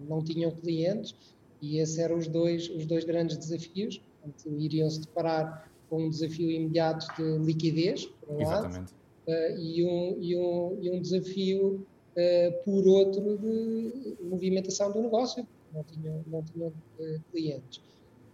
não 0.08 0.24
tinham 0.24 0.50
clientes, 0.50 1.14
e 1.60 1.78
esses 1.78 1.98
eram 1.98 2.16
os 2.16 2.26
dois, 2.26 2.70
os 2.70 2.86
dois 2.86 3.04
grandes 3.04 3.36
desafios. 3.36 3.98
Portanto, 3.98 4.58
iriam 4.58 4.88
se 4.88 5.02
deparar 5.02 5.70
com 5.94 6.06
um 6.06 6.10
desafio 6.10 6.50
imediato 6.50 7.06
de 7.16 7.38
liquidez, 7.38 8.06
por 8.06 8.34
um 8.34 8.40
Exatamente. 8.40 8.76
lado, 8.76 8.94
uh, 9.28 9.58
e, 9.60 9.84
um, 9.84 10.16
e, 10.20 10.36
um, 10.36 10.78
e 10.82 10.90
um 10.90 11.00
desafio, 11.00 11.86
uh, 12.16 12.64
por 12.64 12.84
outro, 12.88 13.38
de 13.38 14.16
movimentação 14.20 14.90
do 14.90 15.00
negócio, 15.00 15.46
não 15.72 15.84
tinham, 15.84 16.24
não 16.26 16.42
tinham 16.42 16.68
uh, 16.68 17.20
clientes. 17.30 17.80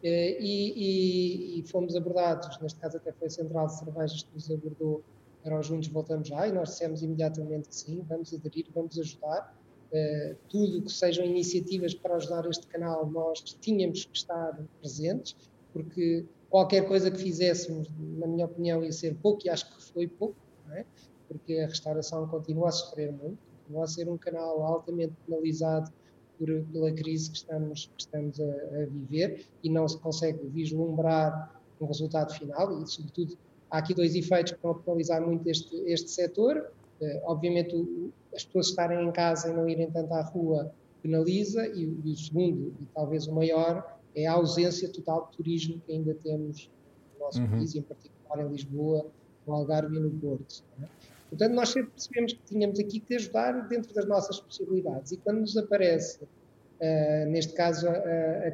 E, 0.03 0.39
e, 0.41 1.61
e, 1.61 1.63
fomos 1.69 1.95
abordados, 1.95 2.59
neste 2.63 2.81
caso 2.81 2.97
até 2.97 3.13
foi 3.13 3.27
a 3.27 3.31
Central 3.31 3.67
de 3.67 3.79
Cervejas 3.79 4.23
que 4.23 4.35
nos 4.35 4.51
abordou 4.51 5.03
os 5.45 5.67
Juntos 5.67 5.89
Voltamos 5.89 6.29
Já, 6.29 6.49
e 6.49 6.53
nós 6.53 6.71
dissemos 6.71 7.03
imediatamente 7.03 7.69
que 7.69 7.75
sim, 7.75 8.03
vamos 8.09 8.33
aderir, 8.33 8.65
vamos 8.75 8.99
ajudar. 8.99 9.55
Uh, 9.93 10.37
tudo 10.49 10.81
que 10.81 10.91
sejam 10.91 11.27
iniciativas 11.27 11.93
para 11.93 12.15
ajudar 12.15 12.49
este 12.49 12.67
canal, 12.69 13.11
nós 13.11 13.41
tínhamos 13.61 14.07
que 14.07 14.17
estar 14.17 14.59
presentes 14.81 15.37
porque 15.73 16.25
qualquer 16.51 16.87
coisa 16.87 17.11
que 17.11 17.19
fizéssemos, 17.19 17.89
na 18.19 18.27
minha 18.27 18.45
opinião, 18.45 18.85
ia 18.85 18.93
ser 18.93 19.15
pouco, 19.15 19.47
e 19.47 19.49
acho 19.49 19.73
que 19.75 19.83
foi 19.93 20.07
pouco, 20.09 20.35
é? 20.73 20.85
porque 21.29 21.55
a 21.61 21.67
restauração 21.67 22.27
continua 22.27 22.69
a 22.69 22.73
sofrer 22.73 23.13
muito, 23.13 23.39
continua 23.63 23.85
a 23.85 23.87
ser 23.87 24.09
um 24.09 24.19
canal 24.19 24.63
altamente 24.65 25.15
penalizado 25.27 25.91
por, 26.37 26.49
pela 26.73 26.93
crise 26.93 27.31
que 27.31 27.37
estamos, 27.37 27.87
que 27.97 28.03
estamos 28.03 28.41
a, 28.41 28.45
a, 28.45 28.87
viver 28.87 29.47
e 29.63 29.71
não 29.71 29.87
se 29.87 29.97
consegue 29.99 30.39
vislumbrar 30.49 31.61
um 31.81 31.87
resultado 31.87 32.35
final, 32.35 32.83
e 32.83 32.87
sobretudo 32.87 33.39
há 33.71 33.79
aqui 33.79 33.95
dois 33.95 34.15
efeitos 34.15 34.53
que 34.53 34.67
a 34.67 34.75
penalizar 34.75 35.25
muito 35.25 35.49
este, 35.49 35.75
este 35.87 36.11
setor. 36.11 36.73
Uh, 37.01 37.21
obviamente, 37.25 37.75
o, 37.75 38.13
as 38.35 38.45
pessoas 38.45 38.69
estarem 38.69 39.07
em 39.07 39.13
casa 39.13 39.51
e 39.51 39.55
não 39.55 39.69
irem 39.69 39.91
tanto 39.91 40.13
à 40.13 40.23
rua 40.23 40.73
penaliza, 41.03 41.67
e, 41.69 41.85
e 42.05 42.13
o 42.13 42.17
segundo, 42.17 42.75
e 42.81 42.87
talvez 42.95 43.27
o 43.27 43.33
maior, 43.33 44.00
é 44.15 44.27
a 44.27 44.33
ausência 44.33 44.89
total 44.89 45.29
de 45.31 45.37
turismo 45.37 45.81
que 45.87 45.93
ainda 45.93 46.15
temos 46.15 46.71
no 47.15 47.27
nosso 47.27 47.41
uhum. 47.41 47.51
país, 47.51 47.75
em 47.75 47.83
particular 47.83 48.45
em 48.45 48.49
Lisboa, 48.49 49.07
no 49.47 49.55
Algarve 49.55 49.97
e 49.97 50.01
no 50.01 50.11
Porto. 50.11 50.65
É? 50.83 50.87
Portanto, 51.29 51.53
nós 51.55 51.69
sempre 51.69 51.91
percebemos 51.91 52.33
que 52.33 52.41
tínhamos 52.45 52.81
aqui 52.81 53.01
que 53.01 53.15
ajudar 53.15 53.69
dentro 53.69 53.95
das 53.95 54.05
nossas 54.07 54.41
possibilidades. 54.41 55.13
E 55.13 55.17
quando 55.19 55.41
nos 55.41 55.57
aparece, 55.57 56.23
uh, 56.25 57.31
neste 57.31 57.53
caso, 57.55 57.89
a, 57.89 57.93
a 57.93 58.51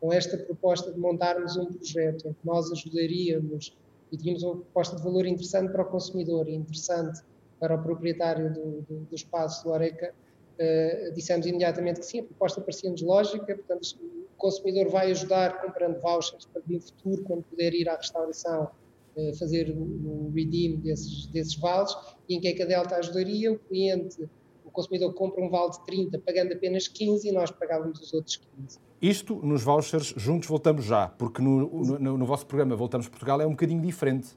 com 0.00 0.12
esta 0.12 0.36
proposta 0.36 0.92
de 0.92 0.98
montarmos 0.98 1.56
um 1.56 1.66
projeto 1.66 2.28
em 2.28 2.32
que 2.32 2.46
nós 2.46 2.70
ajudaríamos 2.70 3.76
e 4.12 4.16
tínhamos 4.16 4.42
uma 4.42 4.56
proposta 4.56 4.96
de 4.96 5.02
valor 5.02 5.26
interessante 5.26 5.72
para 5.72 5.82
o 5.82 5.86
consumidor 5.86 6.48
e 6.48 6.54
interessante 6.54 7.20
para 7.58 7.74
o 7.74 7.82
proprietário 7.82 8.52
do, 8.52 8.82
do, 8.82 9.00
do 9.00 9.14
espaço 9.14 9.64
do 9.64 9.72
Areca, 9.72 10.14
uh, 10.60 11.12
dissemos 11.12 11.46
imediatamente 11.46 12.00
que 12.00 12.06
sim, 12.06 12.20
a 12.20 12.22
proposta 12.22 12.60
parecia-nos 12.60 13.02
lógica, 13.02 13.54
portanto, 13.54 13.98
o 14.36 14.38
consumidor 14.38 14.88
vai 14.88 15.10
ajudar 15.10 15.62
comprando 15.62 16.00
vouchers 16.00 16.44
para 16.46 16.60
que 16.60 16.72
no 16.72 16.80
futuro, 16.80 17.22
quando 17.24 17.42
puder 17.44 17.72
ir 17.72 17.88
à 17.88 17.96
restauração, 17.96 18.70
uh, 19.16 19.34
fazer 19.38 19.70
o, 19.70 20.30
redeem 20.34 20.76
desses, 20.76 21.26
desses 21.26 21.56
vales, 21.56 21.96
e 22.28 22.36
em 22.36 22.40
que 22.40 22.48
é 22.48 22.52
que 22.52 22.62
a 22.62 22.66
Delta 22.66 22.96
ajudaria? 22.96 23.52
O 23.52 23.58
cliente, 23.58 24.28
o 24.64 24.70
consumidor 24.70 25.14
compra 25.14 25.42
um 25.42 25.48
vale 25.48 25.72
de 25.72 25.86
30 25.86 26.18
pagando 26.18 26.52
apenas 26.52 26.86
15 26.86 27.28
e 27.28 27.32
nós 27.32 27.50
pagávamos 27.50 27.98
os 28.00 28.12
outros 28.12 28.36
15. 28.36 28.78
Isto 29.00 29.36
nos 29.36 29.62
vouchers, 29.62 30.14
juntos 30.16 30.48
voltamos 30.48 30.84
já, 30.84 31.08
porque 31.08 31.40
no, 31.40 31.98
no, 31.98 32.18
no 32.18 32.26
vosso 32.26 32.46
programa 32.46 32.76
Voltamos 32.76 33.08
Portugal 33.08 33.40
é 33.40 33.46
um 33.46 33.50
bocadinho 33.50 33.80
diferente. 33.80 34.28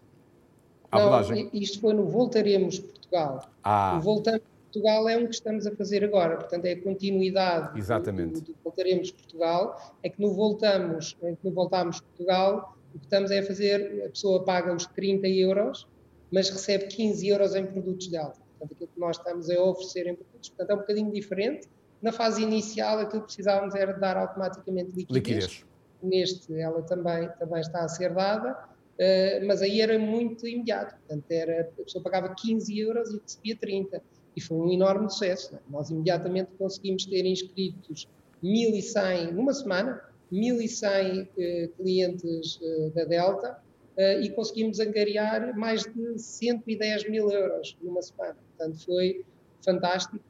A 0.92 0.98
Não, 0.98 1.08
abordagem. 1.08 1.50
isto 1.54 1.82
foi 1.82 1.94
no 1.94 2.06
Voltaremos 2.08 2.80
Portugal. 2.80 3.50
Ah. 3.64 3.98
O 3.98 4.02
Voltamos 4.02 4.42
Portugal 4.72 5.10
é 5.10 5.18
um 5.18 5.26
que 5.26 5.34
estamos 5.34 5.66
a 5.66 5.76
fazer 5.76 6.04
agora, 6.04 6.38
portanto 6.38 6.66
é 6.66 6.74
a 6.74 6.82
continuidade 6.82 7.78
Exatamente. 7.78 8.42
Do, 8.42 8.54
do, 8.54 8.56
Voltaremos 8.64 9.12
Portugal, 9.12 9.96
é 10.04 10.10
que 10.10 10.22
no 10.22 10.34
Voltamos, 10.34 11.18
é 11.24 11.32
que 11.32 11.38
no 11.44 11.52
Voltamos 11.52 12.00
Portugal, 12.00 12.78
o 12.94 13.00
que 13.00 13.06
estamos 13.06 13.32
é 13.32 13.40
a 13.40 13.46
fazer, 13.46 14.04
a 14.06 14.10
pessoa 14.10 14.44
paga 14.46 14.74
os 14.74 14.86
30 14.86 15.28
euros, 15.28 15.88
mas 16.32 16.50
recebe 16.50 16.86
15 16.86 17.28
euros 17.28 17.56
em 17.56 17.66
produtos 17.66 18.08
de 18.08 18.18
alta. 18.18 18.40
Portanto, 18.60 18.74
aquilo 18.74 18.90
que 18.94 19.00
nós 19.00 19.18
estamos 19.18 19.50
a 19.50 19.60
oferecer 19.62 20.06
em 20.06 20.16
produtos, 20.16 20.50
portanto 20.50 20.70
é 20.70 20.74
um 20.76 20.78
bocadinho 20.78 21.12
diferente. 21.12 21.68
Na 22.02 22.12
fase 22.12 22.44
inicial, 22.44 23.00
aquilo 23.00 23.22
que 23.22 23.28
precisávamos 23.28 23.74
era 23.74 23.94
dar 23.94 24.18
automaticamente 24.18 24.92
liquidez. 24.92 25.46
liquidez. 25.46 25.66
Neste, 26.02 26.54
ela 26.54 26.82
também, 26.84 27.28
também 27.40 27.60
está 27.60 27.84
a 27.84 27.90
ser 27.90 28.14
dada, 28.14 28.52
uh, 28.54 29.48
mas 29.48 29.62
aí 29.62 29.82
era 29.82 29.98
muito 29.98 30.48
imediato. 30.48 30.96
Portanto, 30.96 31.26
era, 31.32 31.62
a 31.62 31.84
pessoa 31.84 32.04
pagava 32.04 32.34
15 32.36 32.80
euros 32.80 33.10
e 33.12 33.18
recebia 33.18 33.58
30 33.58 34.02
e 34.40 34.42
foi 34.42 34.58
um 34.58 34.72
enorme 34.72 35.10
sucesso. 35.10 35.54
Né? 35.54 35.60
Nós 35.70 35.90
imediatamente 35.90 36.50
conseguimos 36.58 37.06
ter 37.06 37.26
inscritos 37.26 38.08
1.100 38.42 39.34
numa 39.34 39.54
semana, 39.54 40.02
1.100 40.32 41.28
eh, 41.38 41.70
clientes 41.76 42.58
eh, 42.64 42.92
da 42.96 43.04
Delta 43.04 43.60
eh, 43.98 44.22
e 44.22 44.30
conseguimos 44.30 44.80
angariar 44.80 45.58
mais 45.58 45.84
de 45.84 46.18
110 46.18 47.10
mil 47.10 47.30
euros 47.30 47.76
numa 47.82 48.02
semana. 48.02 48.38
Portanto, 48.58 48.86
foi 48.86 49.26
fantástico 49.62 50.24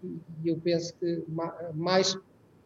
e 0.43 0.49
eu 0.49 0.57
penso 0.57 0.95
que 0.95 1.23
mais 1.75 2.17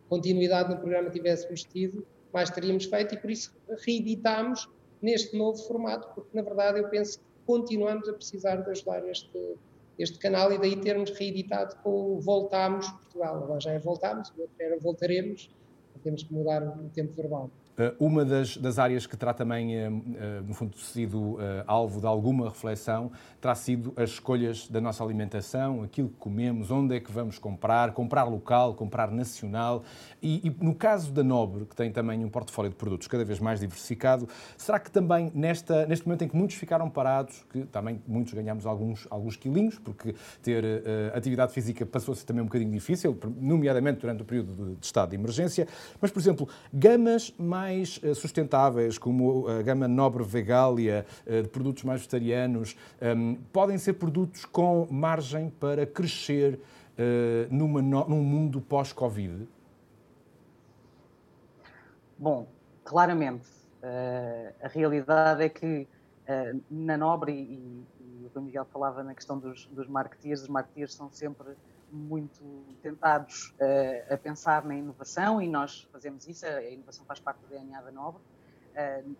continuidade 0.07 0.69
no 0.69 0.77
programa 0.77 1.09
tivéssemos 1.09 1.65
tido, 1.65 2.07
mais 2.31 2.49
teríamos 2.49 2.85
feito 2.85 3.15
e 3.15 3.17
por 3.17 3.29
isso 3.29 3.53
reeditámos 3.85 4.69
neste 5.01 5.35
novo 5.37 5.61
formato, 5.67 6.07
porque 6.15 6.29
na 6.33 6.41
verdade 6.41 6.79
eu 6.79 6.87
penso 6.87 7.19
que 7.19 7.25
continuamos 7.45 8.07
a 8.07 8.13
precisar 8.13 8.55
de 8.57 8.71
ajudar 8.71 9.05
este, 9.09 9.57
este 9.97 10.17
canal 10.17 10.51
e 10.51 10.57
daí 10.57 10.75
termos 10.75 11.11
reeditado 11.11 11.75
com 11.83 12.13
o 12.15 12.19
Voltamos 12.19 12.87
Portugal. 12.87 13.43
Agora 13.43 13.59
já 13.59 13.71
é 13.71 13.79
Voltamos, 13.79 14.29
o 14.37 14.41
outro 14.41 14.55
era 14.59 14.77
Voltaremos, 14.79 15.49
temos 16.03 16.23
que 16.23 16.33
mudar 16.33 16.61
o 16.63 16.89
tempo 16.89 17.13
verbal. 17.13 17.49
Eh, 17.77 17.93
uma 17.99 18.23
das, 18.23 18.55
das, 18.57 18.77
áreas 18.77 19.07
que 19.07 19.17
terá 19.17 19.33
também, 19.33 19.75
eh, 19.75 19.85
eh, 19.85 20.41
no 20.45 20.53
fundo, 20.53 20.77
sido 20.77 21.37
alvo 21.65 21.99
de 21.99 22.05
alguma 22.05 22.49
reflexão 22.49 23.11
terá 23.41 23.55
sido 23.55 23.93
as 23.97 24.11
escolhas 24.11 24.69
da 24.69 24.79
nossa 24.79 25.03
alimentação, 25.03 25.83
aquilo 25.83 26.07
que 26.07 26.15
comemos, 26.15 26.71
onde 26.71 26.95
é 26.95 26.99
que 27.01 27.11
vamos 27.11 27.37
comprar, 27.37 27.91
comprar 27.91 28.23
local, 28.23 28.73
comprar 28.73 29.11
nacional. 29.11 29.83
E, 30.21 30.47
e, 30.47 30.63
no 30.63 30.73
caso 30.73 31.11
da 31.11 31.23
Nobre, 31.23 31.65
que 31.65 31.75
tem 31.75 31.91
também 31.91 32.23
um 32.23 32.29
portfólio 32.29 32.71
de 32.71 32.77
produtos 32.77 33.05
cada 33.07 33.25
vez 33.25 33.41
mais 33.41 33.59
diversificado, 33.59 34.29
será 34.55 34.79
que 34.79 34.89
também 34.89 35.29
nesta, 35.35 35.85
neste 35.85 36.07
momento 36.07 36.23
em 36.23 36.29
que 36.29 36.37
muitos 36.37 36.55
ficaram 36.55 36.89
parados, 36.89 37.45
que 37.51 37.65
também 37.65 38.01
muitos 38.07 38.33
ganhamos 38.33 38.65
alguns, 38.65 39.05
alguns 39.09 39.35
quilinhos, 39.35 39.77
porque 39.77 40.15
ter 40.41 40.63
uh, 40.63 41.17
atividade 41.17 41.51
física 41.51 41.85
passou 41.85 42.13
a 42.13 42.15
ser 42.15 42.23
também 42.23 42.41
um 42.41 42.45
bocadinho 42.45 42.71
difícil, 42.71 43.17
nomeadamente 43.41 43.99
durante 43.99 44.21
o 44.21 44.25
período 44.25 44.53
de, 44.53 44.75
de 44.75 44.85
estado 44.85 45.09
de 45.09 45.15
emergência, 45.17 45.67
mas, 45.99 46.11
por 46.11 46.19
exemplo, 46.21 46.47
gamas 46.73 47.33
mais 47.37 47.62
mais 47.63 47.99
eh, 48.03 48.13
sustentáveis, 48.13 48.97
como 48.97 49.47
a 49.47 49.61
gama 49.61 49.87
Nobre 49.87 50.23
Vegalia, 50.23 51.05
eh, 51.25 51.43
de 51.43 51.47
produtos 51.47 51.83
mais 51.83 52.01
vegetarianos, 52.01 52.75
ehm, 52.99 53.35
podem 53.53 53.77
ser 53.77 53.93
produtos 53.93 54.43
com 54.43 54.85
margem 54.91 55.49
para 55.49 55.85
crescer 55.85 56.59
eh, 56.97 57.47
numa, 57.49 57.81
num 57.81 58.21
mundo 58.21 58.59
pós-Covid? 58.59 59.47
Bom, 62.17 62.47
claramente. 62.83 63.47
a 64.61 64.67
realidade 64.69 65.43
é 65.43 65.49
que 65.49 65.87
na 66.71 66.95
Nobre, 66.95 67.33
e, 67.33 67.85
e, 67.99 68.31
o 68.33 68.41
Miguel 68.41 68.65
falava 68.71 69.03
na 69.03 69.13
questão 69.13 69.37
dos, 69.37 69.65
dos 69.67 69.87
marketeers, 69.89 70.41
os 70.43 70.47
marketeers 70.47 70.93
são 70.93 71.09
sempre 71.11 71.49
muito 71.93 72.43
tentados 72.81 73.53
uh, 73.59 74.13
a 74.13 74.17
pensar 74.17 74.65
na 74.65 74.75
inovação 74.75 75.41
e 75.41 75.47
nós 75.47 75.87
fazemos 75.91 76.27
isso, 76.27 76.45
a 76.45 76.63
inovação 76.63 77.05
faz 77.05 77.19
parte 77.19 77.39
do 77.41 77.47
DNA 77.47 77.81
da 77.81 77.91
Nobre. 77.91 78.21
Uh, 78.73 79.15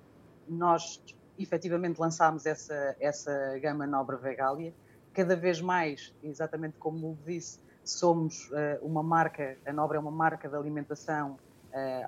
nós 0.48 1.02
efetivamente 1.38 2.00
lançámos 2.00 2.46
essa, 2.46 2.96
essa 3.00 3.58
gama 3.60 3.86
Nobre 3.86 4.18
Vegalia. 4.18 4.74
Cada 5.14 5.36
vez 5.36 5.62
mais, 5.62 6.14
exatamente 6.24 6.78
como 6.80 7.12
o 7.12 7.18
disse, 7.26 7.60
somos 7.84 8.50
uh, 8.50 8.80
uma 8.82 9.04
marca, 9.04 9.58
a 9.66 9.72
Nobre 9.72 9.98
é 9.98 10.00
uma 10.00 10.12
marca 10.12 10.50
de 10.50 10.56
alimentação, 10.56 11.38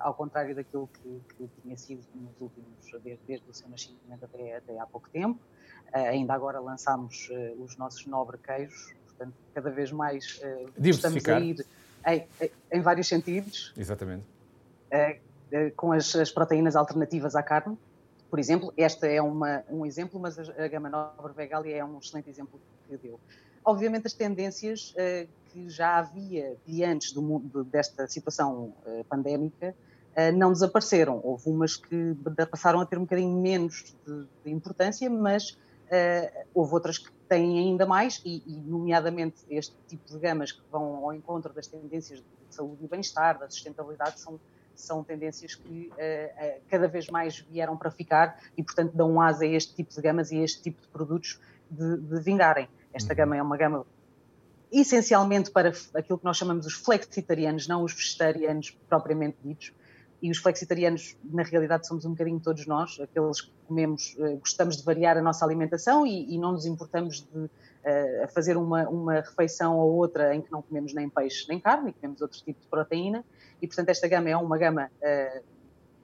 ao 0.00 0.14
contrário 0.14 0.54
daquilo 0.54 0.86
que, 0.86 1.20
que, 1.36 1.50
tinha 1.60 1.76
sido 1.76 2.06
nos 2.14 2.40
últimos, 2.40 3.02
desde, 3.02 3.18
desde 3.26 3.50
o 3.50 3.52
seu 3.52 3.68
nascimento 3.68 4.24
até, 4.24 4.58
até 4.58 4.78
há 4.78 4.86
pouco 4.86 5.10
tempo. 5.10 5.40
ainda 5.92 6.34
agora 6.34 6.60
lançámos 6.60 7.28
os 7.58 7.76
nossos 7.76 8.06
Nobre 8.06 8.38
queijos, 8.38 8.94
portanto, 9.16 9.34
cada 9.54 9.70
vez 9.70 9.90
mais 9.90 10.40
uh, 10.42 10.70
estamos 10.78 11.26
a 11.26 11.40
ir 11.40 11.66
em, 12.06 12.26
em, 12.72 12.80
vários 12.80 13.08
sentidos. 13.08 13.72
Exatamente. 13.76 14.24
Uh, 14.92 15.16
uh, 15.56 15.70
com 15.74 15.92
as, 15.92 16.14
as, 16.14 16.30
proteínas 16.30 16.76
alternativas 16.76 17.34
à 17.34 17.42
carne, 17.42 17.76
por 18.30 18.38
exemplo. 18.38 18.72
Esta 18.76 19.06
é 19.06 19.20
uma, 19.20 19.64
um 19.70 19.84
exemplo, 19.86 20.20
mas 20.20 20.38
a, 20.38 20.64
a 20.64 20.68
Gama 20.68 20.90
Nobre 20.90 21.32
Vegalia 21.34 21.76
é 21.76 21.84
um 21.84 21.98
excelente 21.98 22.28
exemplo 22.28 22.60
que 22.86 22.96
deu. 22.96 23.18
Obviamente, 23.64 24.06
as 24.06 24.12
tendências 24.12 24.94
que 25.52 25.68
já 25.68 25.96
havia 25.96 26.56
de 26.64 26.84
antes 26.84 27.10
do 27.10 27.20
mundo, 27.20 27.64
desta 27.64 28.06
situação 28.06 28.72
pandémica 29.08 29.74
não 30.36 30.52
desapareceram. 30.52 31.20
Houve 31.20 31.50
umas 31.50 31.74
que 31.74 32.16
passaram 32.48 32.80
a 32.80 32.86
ter 32.86 32.96
um 32.96 33.00
bocadinho 33.00 33.36
menos 33.42 33.92
de, 34.06 34.24
de 34.44 34.52
importância, 34.52 35.10
mas 35.10 35.58
houve 36.54 36.74
outras 36.74 36.98
que 36.98 37.10
têm 37.28 37.58
ainda 37.58 37.86
mais, 37.86 38.20
e, 38.24 38.42
e, 38.46 38.60
nomeadamente 38.60 39.36
este 39.48 39.74
tipo 39.86 40.10
de 40.10 40.18
gamas 40.18 40.52
que 40.52 40.62
vão 40.70 41.04
ao 41.04 41.14
encontro 41.14 41.52
das 41.52 41.66
tendências 41.66 42.20
de 42.20 42.54
saúde 42.54 42.84
e 42.84 42.88
bem-estar, 42.88 43.38
da 43.38 43.48
sustentabilidade, 43.48 44.20
são, 44.20 44.40
são 44.74 45.02
tendências 45.04 45.54
que 45.54 45.90
uh, 45.90 45.92
uh, 45.92 46.60
cada 46.68 46.88
vez 46.88 47.08
mais 47.08 47.38
vieram 47.40 47.76
para 47.76 47.90
ficar 47.90 48.38
e, 48.56 48.62
portanto, 48.62 48.92
dão 48.94 49.20
asa 49.20 49.44
a 49.44 49.48
este 49.48 49.74
tipo 49.74 49.94
de 49.94 50.00
gamas 50.00 50.30
e 50.30 50.38
a 50.38 50.44
este 50.44 50.62
tipo 50.62 50.80
de 50.80 50.88
produtos 50.88 51.40
de, 51.70 51.96
de 51.98 52.20
vingarem. 52.20 52.68
Esta 52.92 53.12
uhum. 53.12 53.16
gama 53.16 53.36
é 53.36 53.42
uma 53.42 53.56
gama 53.56 53.86
essencialmente 54.72 55.50
para 55.50 55.72
aquilo 55.94 56.18
que 56.18 56.24
nós 56.24 56.36
chamamos 56.36 56.66
os 56.66 56.74
flexitarianos, 56.74 57.68
não 57.68 57.82
os 57.82 57.92
vegetarianos 57.92 58.76
propriamente 58.88 59.36
ditos, 59.42 59.72
e 60.22 60.30
os 60.30 60.38
flexitarianos, 60.38 61.16
na 61.24 61.42
realidade, 61.42 61.86
somos 61.86 62.04
um 62.04 62.10
bocadinho 62.10 62.40
todos 62.40 62.66
nós, 62.66 62.98
aqueles 63.00 63.42
que 63.42 63.52
comemos, 63.66 64.16
eh, 64.18 64.36
gostamos 64.36 64.76
de 64.76 64.82
variar 64.82 65.16
a 65.16 65.22
nossa 65.22 65.44
alimentação 65.44 66.06
e, 66.06 66.34
e 66.34 66.38
não 66.38 66.52
nos 66.52 66.64
importamos 66.64 67.20
de 67.20 67.38
uh, 67.38 68.28
fazer 68.32 68.56
uma, 68.56 68.88
uma 68.88 69.14
refeição 69.14 69.76
ou 69.76 69.94
outra 69.94 70.34
em 70.34 70.40
que 70.40 70.50
não 70.50 70.62
comemos 70.62 70.94
nem 70.94 71.08
peixe 71.08 71.46
nem 71.48 71.60
carne, 71.60 71.90
e 71.90 71.92
comemos 71.92 72.22
outro 72.22 72.42
tipo 72.42 72.60
de 72.60 72.66
proteína, 72.66 73.24
e 73.60 73.66
portanto 73.66 73.90
esta 73.90 74.08
gama 74.08 74.30
é 74.30 74.36
uma 74.36 74.56
gama 74.56 74.90
uh, 75.02 75.44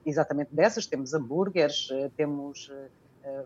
exatamente 0.04 0.54
dessas, 0.54 0.86
temos 0.86 1.14
hambúrgueres, 1.14 1.88
uh, 1.90 2.10
temos 2.16 2.70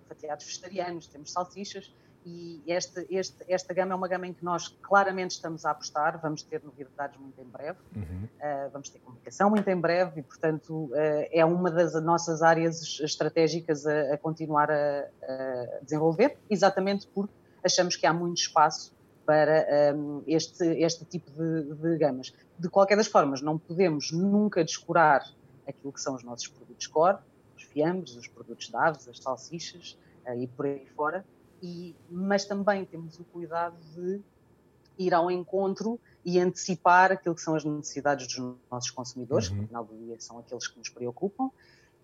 fatiados 0.09 0.47
vegetarianos, 0.47 1.07
temos 1.07 1.31
salsichas, 1.31 1.95
e 2.27 2.61
este, 2.67 3.07
este, 3.09 3.37
esta 3.47 3.73
gama 3.73 3.93
é 3.93 3.95
uma 3.95 4.09
gama 4.09 4.27
em 4.27 4.33
que 4.33 4.45
nós 4.45 4.67
claramente 4.83 5.31
estamos 5.31 5.65
a 5.65 5.71
apostar, 5.71 6.21
vamos 6.21 6.43
ter 6.43 6.61
novidades 6.65 7.17
muito 7.21 7.41
em 7.41 7.45
breve, 7.45 7.79
uhum. 7.95 8.25
uh, 8.25 8.71
vamos 8.73 8.89
ter 8.89 8.99
comunicação 8.99 9.49
muito 9.49 9.69
em 9.69 9.81
breve 9.81 10.19
e, 10.19 10.23
portanto, 10.25 10.87
uh, 10.87 10.93
é 11.31 11.45
uma 11.45 11.71
das 11.71 11.95
nossas 12.03 12.43
áreas 12.43 12.99
estratégicas 12.99 13.87
a, 13.87 14.15
a 14.15 14.19
continuar 14.19 14.69
a, 14.73 15.07
a, 15.23 15.79
desenvolver, 15.83 16.37
exatamente 16.51 17.07
porque 17.07 17.33
achamos 17.62 17.95
que 17.95 18.05
há 18.05 18.12
muito 18.12 18.39
espaço 18.39 18.93
para 19.25 19.95
um, 19.95 20.25
este, 20.27 20.65
este 20.65 21.05
tipo 21.05 21.31
de, 21.31 21.75
de 21.75 21.97
gamas. 21.97 22.35
De 22.59 22.69
qualquer 22.69 22.97
das 22.97 23.07
formas, 23.07 23.41
não 23.41 23.57
podemos 23.57 24.11
nunca 24.11 24.65
descurar 24.65 25.23
aquilo 25.67 25.93
que 25.93 26.01
são 26.01 26.17
os 26.17 26.25
nossos 26.25 26.49
produtos 26.49 26.89
core, 26.89 27.19
os 27.57 27.62
fiambres, 27.62 28.17
os 28.17 28.27
produtos 28.27 28.69
de 28.69 28.77
aves, 28.77 29.07
as 29.09 29.19
salsichas 29.19 29.97
uh, 30.27 30.35
e 30.35 30.49
por 30.49 30.67
aí 30.67 30.87
fora, 30.97 31.25
e, 31.67 31.97
mas 32.09 32.45
também 32.45 32.85
temos 32.85 33.19
o 33.19 33.25
cuidado 33.25 33.77
de 33.95 34.21
ir 34.99 35.13
ao 35.13 35.31
encontro 35.31 35.99
e 36.25 36.39
antecipar 36.39 37.13
aquilo 37.13 37.35
que 37.35 37.41
são 37.41 37.55
as 37.55 37.65
necessidades 37.65 38.27
dos 38.29 38.57
nossos 38.71 38.91
consumidores, 38.91 39.49
uhum. 39.49 39.55
que 39.55 39.61
no 39.63 39.67
final 39.67 39.85
do 39.85 39.97
dia 39.97 40.17
são 40.21 40.39
aqueles 40.39 40.67
que 40.69 40.79
nos 40.79 40.89
preocupam, 40.89 41.51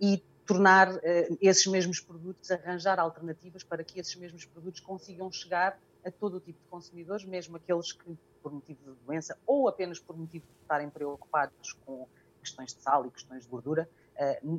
e 0.00 0.22
tornar 0.44 0.92
uh, 0.92 1.00
esses 1.40 1.66
mesmos 1.66 2.00
produtos, 2.00 2.50
arranjar 2.50 2.98
alternativas 2.98 3.62
para 3.62 3.84
que 3.84 4.00
esses 4.00 4.14
mesmos 4.16 4.44
produtos 4.44 4.80
consigam 4.80 5.30
chegar 5.30 5.78
a 6.04 6.10
todo 6.10 6.38
o 6.38 6.40
tipo 6.40 6.58
de 6.58 6.68
consumidores, 6.68 7.24
mesmo 7.24 7.56
aqueles 7.56 7.92
que 7.92 8.18
por 8.42 8.52
motivo 8.52 8.80
de 8.82 9.06
doença 9.06 9.38
ou 9.46 9.68
apenas 9.68 10.00
por 10.00 10.16
motivo 10.16 10.44
de 10.44 10.62
estarem 10.62 10.90
preocupados 10.90 11.74
com 11.86 12.08
questões 12.40 12.74
de 12.74 12.82
sal 12.82 13.06
e 13.06 13.10
questões 13.12 13.44
de 13.44 13.48
gordura, 13.48 13.88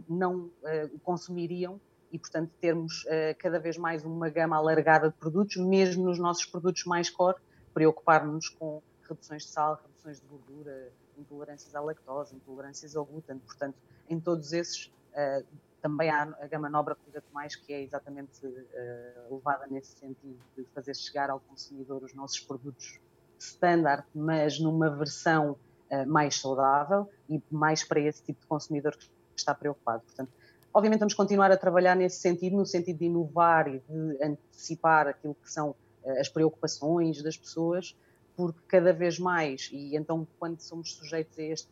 não 0.08 0.50
o 0.94 1.00
consumiriam 1.00 1.82
e, 2.14 2.20
portanto, 2.20 2.52
termos 2.62 3.04
cada 3.40 3.60
vez 3.60 3.76
mais 3.76 4.06
uma 4.06 4.30
gama 4.30 4.56
alargada 4.56 5.10
de 5.10 5.16
produtos, 5.16 5.58
mesmo 5.58 6.06
nos 6.06 6.20
nossos 6.20 6.46
produtos 6.46 6.86
mais 6.86 7.10
core, 7.10 7.38
preocupar-nos 7.74 8.48
com 8.50 8.82
reduções 9.08 9.44
de 9.44 9.50
sal, 9.50 9.82
reduções 9.84 10.22
de 10.22 10.28
gordura, 10.28 10.92
intolerâncias 11.18 11.74
à 11.76 11.82
lactose, 11.82 12.36
intolerâncias 12.36 12.96
ao 12.96 13.06
glúten. 13.06 13.38
Portanto, 13.40 13.76
em 14.10 14.20
todos 14.20 14.54
esses, 14.54 14.86
uh, 14.86 15.46
também 15.82 16.10
há 16.10 16.24
a 16.24 16.48
gama 16.48 16.70
Nobra 16.70 16.96
Cuida 16.96 17.24
Mais, 17.34 17.56
que 17.56 17.74
é 17.74 17.82
exatamente 17.82 18.46
uh, 18.46 19.36
levada 19.36 19.68
nesse 19.70 19.98
sentido 19.98 20.40
de 20.58 20.64
fazer 20.74 20.96
chegar 20.96 21.30
ao 21.30 21.40
consumidor 21.40 22.04
os 22.04 22.14
nossos 22.14 22.40
produtos 22.40 23.00
standard, 23.38 24.06
mas 24.14 24.60
numa 24.60 24.90
versão 24.90 25.58
uh, 25.92 26.08
mais 26.08 26.40
saudável 26.40 27.10
e 27.30 27.42
mais 27.52 27.84
para 27.84 28.00
esse 28.00 28.24
tipo 28.24 28.42
de 28.42 28.48
consumidor 28.48 28.96
que 28.96 29.10
está 29.36 29.54
preocupado. 29.54 30.04
Portanto, 30.04 30.32
obviamente 30.74 31.00
vamos 31.00 31.14
continuar 31.14 31.52
a 31.52 31.58
trabalhar 31.58 31.96
nesse 31.96 32.20
sentido, 32.20 32.58
no 32.58 32.66
sentido 32.66 33.00
de 33.00 33.06
inovar 33.06 33.68
e 33.68 33.80
de 33.88 34.24
antecipar 34.24 35.08
aquilo 35.08 35.36
que 35.36 35.52
são 35.52 35.76
as 36.20 36.28
preocupações 36.28 37.22
das 37.22 37.38
pessoas, 37.38 37.96
porque 38.36 38.60
cada 38.68 38.92
vez 38.92 39.20
mais, 39.20 39.70
e 39.72 39.96
então 39.96 40.28
quando 40.40 40.60
somos 40.60 40.94
sujeitos 40.94 41.38
a 41.38 41.44
este 41.44 41.70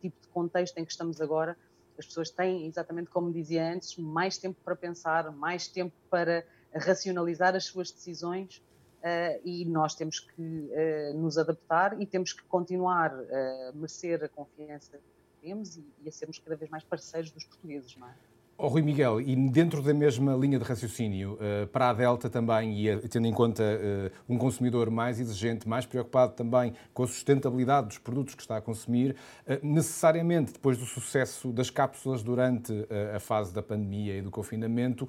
tipo 0.00 0.20
de 0.20 0.28
contexto 0.28 0.76
em 0.78 0.84
que 0.84 0.92
estamos 0.92 1.20
agora, 1.20 1.56
as 1.98 2.06
pessoas 2.06 2.30
têm, 2.30 2.66
exatamente 2.66 3.10
como 3.10 3.32
dizia 3.32 3.72
antes, 3.72 3.96
mais 3.96 4.38
tempo 4.38 4.58
para 4.64 4.76
pensar, 4.76 5.30
mais 5.32 5.66
tempo 5.66 5.94
para 6.10 6.44
racionalizar 6.74 7.54
as 7.54 7.64
suas 7.64 7.90
decisões 7.90 8.62
uh, 9.02 9.40
e 9.44 9.64
nós 9.64 9.94
temos 9.94 10.20
que 10.20 10.42
uh, 10.42 11.14
nos 11.18 11.38
adaptar 11.38 12.00
e 12.00 12.06
temos 12.06 12.32
que 12.32 12.42
continuar 12.44 13.12
a 13.12 13.72
merecer 13.74 14.22
a 14.24 14.28
confiança 14.28 14.98
que 14.98 15.46
temos 15.46 15.76
e, 15.76 15.84
e 16.02 16.08
a 16.08 16.12
sermos 16.12 16.38
cada 16.38 16.56
vez 16.56 16.70
mais 16.70 16.84
parceiros 16.84 17.30
dos 17.30 17.44
portugueses, 17.44 17.96
não 17.96 18.08
é? 18.08 18.14
Oh, 18.58 18.68
Rui 18.68 18.82
Miguel, 18.82 19.20
e 19.20 19.34
dentro 19.50 19.82
da 19.82 19.92
mesma 19.92 20.36
linha 20.36 20.58
de 20.58 20.64
raciocínio, 20.64 21.36
eh, 21.40 21.66
para 21.66 21.90
a 21.90 21.92
Delta 21.92 22.30
também, 22.30 22.86
e 22.86 23.08
tendo 23.08 23.26
em 23.26 23.32
conta 23.32 23.62
eh, 23.62 24.12
um 24.28 24.38
consumidor 24.38 24.88
mais 24.88 25.18
exigente, 25.18 25.68
mais 25.68 25.84
preocupado 25.84 26.34
também 26.34 26.72
com 26.94 27.02
a 27.02 27.06
sustentabilidade 27.08 27.88
dos 27.88 27.98
produtos 27.98 28.36
que 28.36 28.42
está 28.42 28.58
a 28.58 28.60
consumir, 28.60 29.16
eh, 29.46 29.58
necessariamente 29.62 30.52
depois 30.52 30.78
do 30.78 30.84
sucesso 30.84 31.50
das 31.50 31.70
cápsulas 31.70 32.22
durante 32.22 32.72
a 33.14 33.18
fase 33.18 33.52
da 33.52 33.62
pandemia 33.62 34.18
e 34.18 34.22
do 34.22 34.30
confinamento, 34.30 35.08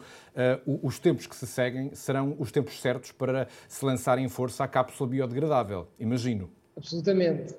os 0.81 0.97
tempos 0.99 1.27
que 1.27 1.35
se 1.35 1.45
seguem 1.45 1.93
serão 1.93 2.35
os 2.39 2.51
tempos 2.51 2.79
certos 2.81 3.11
para 3.11 3.47
se 3.67 3.83
lançar 3.85 4.17
em 4.17 4.27
força 4.29 4.63
a 4.63 4.67
cápsula 4.67 5.09
biodegradável, 5.09 5.87
imagino. 5.99 6.49
Absolutamente. 6.75 7.53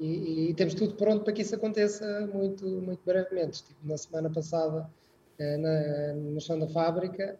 E, 0.00 0.50
e, 0.50 0.54
temos 0.54 0.74
tudo 0.74 0.94
pronto 0.94 1.24
para 1.24 1.32
que 1.32 1.42
isso 1.42 1.54
aconteça 1.54 2.28
muito, 2.32 2.66
muito 2.66 3.00
brevemente. 3.04 3.64
Tipo, 3.64 3.86
na 3.86 3.96
semana 3.96 4.30
passada 4.30 4.88
na, 5.38 6.14
no 6.14 6.40
chão 6.40 6.58
da 6.58 6.68
fábrica, 6.68 7.38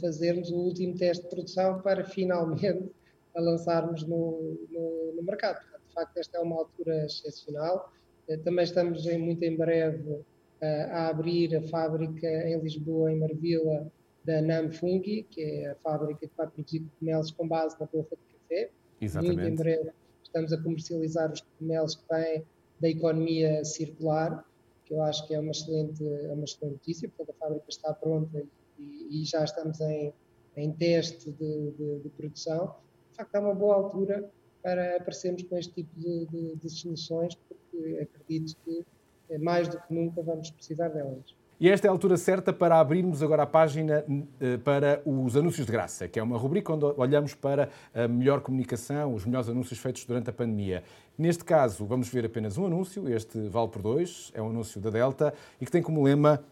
fazermos 0.00 0.50
o 0.50 0.56
último 0.56 0.96
teste 0.96 1.24
de 1.24 1.28
produção 1.28 1.82
para 1.82 2.02
finalmente 2.02 2.90
a 3.36 3.40
lançarmos 3.40 4.02
no, 4.04 4.56
no, 4.70 5.12
no 5.14 5.22
mercado. 5.22 5.60
Portanto, 5.60 5.82
de 5.88 5.94
facto, 5.94 6.16
esta 6.16 6.38
é 6.38 6.40
uma 6.40 6.56
altura 6.56 7.04
excepcional. 7.04 7.92
Eh, 8.28 8.38
também 8.38 8.64
estamos 8.64 9.06
em, 9.06 9.18
muito 9.18 9.42
em 9.42 9.56
breve 9.56 10.20
eh, 10.60 10.88
a 10.90 11.08
abrir 11.08 11.54
a 11.54 11.62
fábrica 11.62 12.26
em 12.26 12.58
Lisboa, 12.58 13.12
em 13.12 13.18
Marvila, 13.18 13.92
da 14.24 14.40
Nam 14.42 14.72
Fungi, 14.72 15.26
que 15.30 15.42
é 15.42 15.70
a 15.70 15.74
fábrica 15.76 16.26
que 16.26 16.36
vai 16.36 16.48
produzir 16.48 16.80
cogumelos 16.80 17.30
com 17.30 17.46
base 17.46 17.76
na 17.78 17.86
polpa 17.86 18.16
de 18.16 18.38
café. 18.38 18.70
Exatamente. 19.00 19.36
Muito 19.36 19.52
em 19.52 19.54
breve 19.54 19.90
estamos 20.24 20.52
a 20.52 20.62
comercializar 20.62 21.32
os 21.32 21.40
cogumelos 21.40 21.94
que 21.94 22.02
vêm 22.10 22.44
da 22.80 22.88
economia 22.88 23.64
circular 23.64 24.44
que 24.86 24.94
eu 24.94 25.02
acho 25.02 25.26
que 25.26 25.34
é 25.34 25.40
uma 25.40 25.50
excelente, 25.50 26.02
é 26.02 26.32
uma 26.32 26.44
excelente 26.44 26.74
notícia, 26.74 27.08
portanto 27.08 27.36
a 27.36 27.44
fábrica 27.44 27.66
está 27.68 27.92
pronta 27.92 28.42
e, 28.78 29.22
e 29.22 29.24
já 29.24 29.44
estamos 29.44 29.80
em, 29.80 30.12
em 30.56 30.72
teste 30.72 31.30
de, 31.32 31.70
de, 31.72 31.98
de, 32.00 32.08
produção. 32.10 32.76
De 33.10 33.16
facto, 33.16 33.34
é 33.34 33.40
uma 33.40 33.54
boa 33.54 33.74
altura 33.74 34.30
para 34.62 34.96
aparecermos 34.96 35.42
com 35.42 35.58
este 35.58 35.72
tipo 35.74 35.90
de, 35.98 36.56
de 36.56 36.70
soluções, 36.70 37.34
porque 37.34 37.98
acredito 38.00 38.56
que 38.64 38.84
eh, 39.30 39.38
mais 39.38 39.68
do 39.68 39.78
que 39.80 39.92
nunca 39.92 40.22
vamos 40.22 40.50
precisar 40.50 40.88
delas. 40.88 41.34
E 41.58 41.70
esta 41.70 41.86
é 41.86 41.88
a 41.88 41.92
altura 41.92 42.18
certa 42.18 42.52
para 42.52 42.78
abrirmos 42.78 43.22
agora 43.22 43.44
a 43.44 43.46
página 43.46 44.04
eh, 44.38 44.58
para 44.58 45.00
os 45.06 45.36
anúncios 45.36 45.64
de 45.64 45.72
graça, 45.72 46.06
que 46.06 46.18
é 46.18 46.22
uma 46.22 46.36
rubrica 46.36 46.70
onde 46.72 46.84
olhamos 46.98 47.34
para 47.34 47.70
a 47.94 48.06
melhor 48.06 48.40
comunicação, 48.40 49.14
os 49.14 49.24
melhores 49.24 49.48
anúncios 49.48 49.78
feitos 49.78 50.04
durante 50.04 50.28
a 50.28 50.32
pandemia. 50.34 50.82
Neste 51.16 51.44
caso, 51.44 51.86
vamos 51.86 52.10
ver 52.10 52.26
apenas 52.26 52.58
um 52.58 52.66
anúncio, 52.66 53.08
este 53.08 53.48
vale 53.48 53.68
por 53.68 53.80
dois, 53.80 54.30
é 54.34 54.42
um 54.42 54.50
anúncio 54.50 54.78
da 54.82 54.90
Delta 54.90 55.32
e 55.58 55.64
que 55.64 55.70
tem 55.72 55.80
como 55.80 56.02
lema 56.02 56.44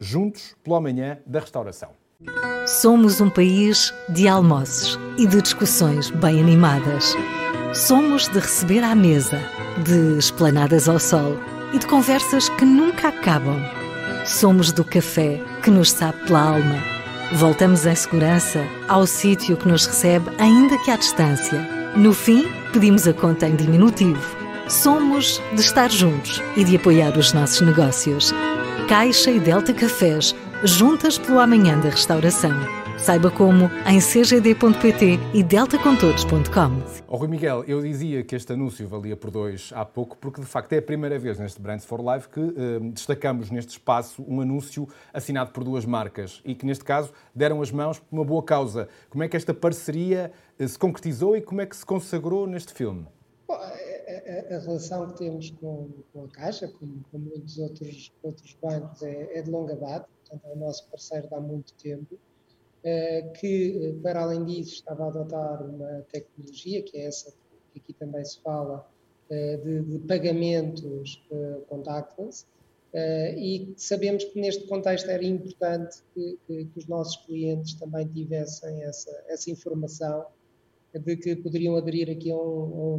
Juntos 0.00 0.56
pelo 0.64 0.74
amanhã 0.74 1.18
da 1.24 1.38
restauração. 1.38 1.90
Somos 2.66 3.20
um 3.20 3.30
país 3.30 3.94
de 4.08 4.26
almoços 4.26 4.98
e 5.16 5.26
de 5.26 5.40
discussões 5.40 6.10
bem 6.10 6.40
animadas. 6.40 7.14
Somos 7.72 8.28
de 8.28 8.40
receber 8.40 8.82
à 8.82 8.94
mesa, 8.94 9.38
de 9.84 10.18
esplanadas 10.18 10.88
ao 10.88 10.98
sol 10.98 11.36
e 11.72 11.78
de 11.78 11.86
conversas 11.86 12.48
que 12.48 12.64
nunca 12.64 13.08
acabam. 13.08 13.83
Somos 14.24 14.72
do 14.72 14.82
café 14.82 15.38
que 15.62 15.70
nos 15.70 15.90
sabe 15.90 16.18
pela 16.24 16.40
alma. 16.40 16.82
Voltamos 17.34 17.84
em 17.84 17.94
segurança 17.94 18.64
ao 18.88 19.06
sítio 19.06 19.54
que 19.54 19.68
nos 19.68 19.84
recebe, 19.84 20.30
ainda 20.38 20.78
que 20.78 20.90
à 20.90 20.96
distância. 20.96 21.60
No 21.94 22.14
fim, 22.14 22.46
pedimos 22.72 23.06
a 23.06 23.12
conta 23.12 23.46
em 23.46 23.54
diminutivo. 23.54 24.22
Somos 24.66 25.42
de 25.52 25.60
estar 25.60 25.90
juntos 25.90 26.42
e 26.56 26.64
de 26.64 26.76
apoiar 26.76 27.16
os 27.18 27.34
nossos 27.34 27.60
negócios. 27.60 28.32
Caixa 28.88 29.30
e 29.30 29.38
Delta 29.38 29.74
Cafés, 29.74 30.34
juntas 30.62 31.18
pelo 31.18 31.38
amanhã 31.38 31.78
da 31.78 31.90
restauração. 31.90 32.83
Saiba 33.04 33.30
como 33.30 33.66
em 33.86 34.00
cgd.pt 34.00 35.18
e 35.34 35.42
deltacontodos.com. 35.42 37.02
Oh, 37.06 37.18
Rui 37.18 37.28
Miguel, 37.28 37.62
eu 37.64 37.82
dizia 37.82 38.24
que 38.24 38.34
este 38.34 38.54
anúncio 38.54 38.88
valia 38.88 39.14
por 39.14 39.30
dois 39.30 39.70
há 39.74 39.84
pouco, 39.84 40.16
porque 40.16 40.40
de 40.40 40.46
facto 40.46 40.72
é 40.72 40.78
a 40.78 40.82
primeira 40.82 41.18
vez 41.18 41.38
neste 41.38 41.60
Brands 41.60 41.84
for 41.84 42.00
Life 42.00 42.30
que 42.30 42.40
eh, 42.40 42.80
destacamos 42.94 43.50
neste 43.50 43.72
espaço 43.72 44.24
um 44.26 44.40
anúncio 44.40 44.88
assinado 45.12 45.50
por 45.50 45.64
duas 45.64 45.84
marcas 45.84 46.40
e 46.46 46.54
que 46.54 46.64
neste 46.64 46.82
caso 46.82 47.12
deram 47.34 47.60
as 47.60 47.70
mãos 47.70 47.98
por 47.98 48.06
uma 48.10 48.24
boa 48.24 48.42
causa. 48.42 48.88
Como 49.10 49.22
é 49.22 49.28
que 49.28 49.36
esta 49.36 49.52
parceria 49.52 50.32
eh, 50.58 50.66
se 50.66 50.78
concretizou 50.78 51.36
e 51.36 51.42
como 51.42 51.60
é 51.60 51.66
que 51.66 51.76
se 51.76 51.84
consagrou 51.84 52.46
neste 52.46 52.72
filme? 52.72 53.06
Bom, 53.46 53.52
a, 53.52 53.58
a, 53.58 54.56
a, 54.56 54.60
relação 54.60 55.08
que 55.08 55.18
temos 55.18 55.50
com, 55.50 55.90
com 56.10 56.24
a 56.24 56.28
Caixa, 56.28 56.68
como 56.68 57.04
com 57.12 57.18
muitos 57.18 57.58
outros, 57.58 58.10
outros 58.22 58.56
bancos, 58.62 59.02
é, 59.02 59.40
é 59.40 59.42
de 59.42 59.50
longa 59.50 59.76
data, 59.76 60.08
portanto 60.22 60.50
é 60.50 60.56
o 60.56 60.58
nosso 60.58 60.88
parceiro 60.88 61.28
há 61.32 61.38
muito 61.38 61.74
tempo. 61.74 62.18
Eh, 62.84 63.22
que, 63.40 63.78
eh, 63.82 64.02
para 64.02 64.20
além 64.20 64.44
disso, 64.44 64.74
estava 64.74 65.04
a 65.04 65.08
adotar 65.08 65.64
uma 65.64 66.04
tecnologia, 66.12 66.82
que 66.82 66.98
é 66.98 67.06
essa 67.06 67.32
que 67.72 67.80
aqui 67.80 67.94
também 67.94 68.22
se 68.22 68.38
fala, 68.42 68.86
eh, 69.30 69.56
de, 69.56 69.82
de 69.84 69.98
pagamentos 70.00 71.26
contactless, 71.68 72.46
e 73.36 73.74
sabemos 73.76 74.22
que 74.22 74.40
neste 74.40 74.68
contexto 74.68 75.10
era 75.10 75.24
importante 75.24 75.96
que, 76.14 76.38
que, 76.46 76.64
que 76.66 76.78
os 76.78 76.86
nossos 76.86 77.16
clientes 77.26 77.74
também 77.74 78.06
tivessem 78.06 78.84
essa, 78.84 79.10
essa 79.26 79.50
informação 79.50 80.26
de 80.94 81.16
que 81.16 81.34
poderiam 81.34 81.74
aderir 81.74 82.08
aqui 82.08 82.30
a 82.30 82.36
um, 82.36 82.94
um, 82.94 82.98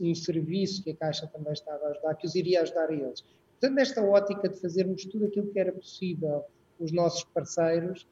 um, 0.00 0.14
serviço 0.14 0.84
que 0.84 0.90
a 0.90 0.96
Caixa 0.96 1.26
também 1.28 1.54
estava 1.54 1.82
a 1.82 1.90
ajudar, 1.92 2.14
que 2.16 2.26
os 2.26 2.34
iria 2.34 2.60
ajudar 2.60 2.90
a 2.90 2.92
eles. 2.92 3.22
Portanto, 3.52 3.74
nesta 3.74 4.02
ótica 4.04 4.50
de 4.50 4.60
fazermos 4.60 5.06
tudo 5.06 5.24
aquilo 5.24 5.50
que 5.50 5.58
era 5.58 5.72
possível 5.72 6.44
os 6.78 6.92
nossos 6.92 7.24
parceiros, 7.24 8.06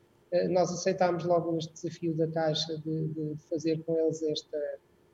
nós 0.49 0.71
aceitámos 0.73 1.25
logo 1.25 1.57
este 1.59 1.73
desafio 1.73 2.14
da 2.14 2.29
Caixa 2.29 2.79
de, 2.79 3.09
de 3.09 3.37
fazer 3.49 3.83
com 3.85 3.99
eles 3.99 4.23
esta, 4.23 4.59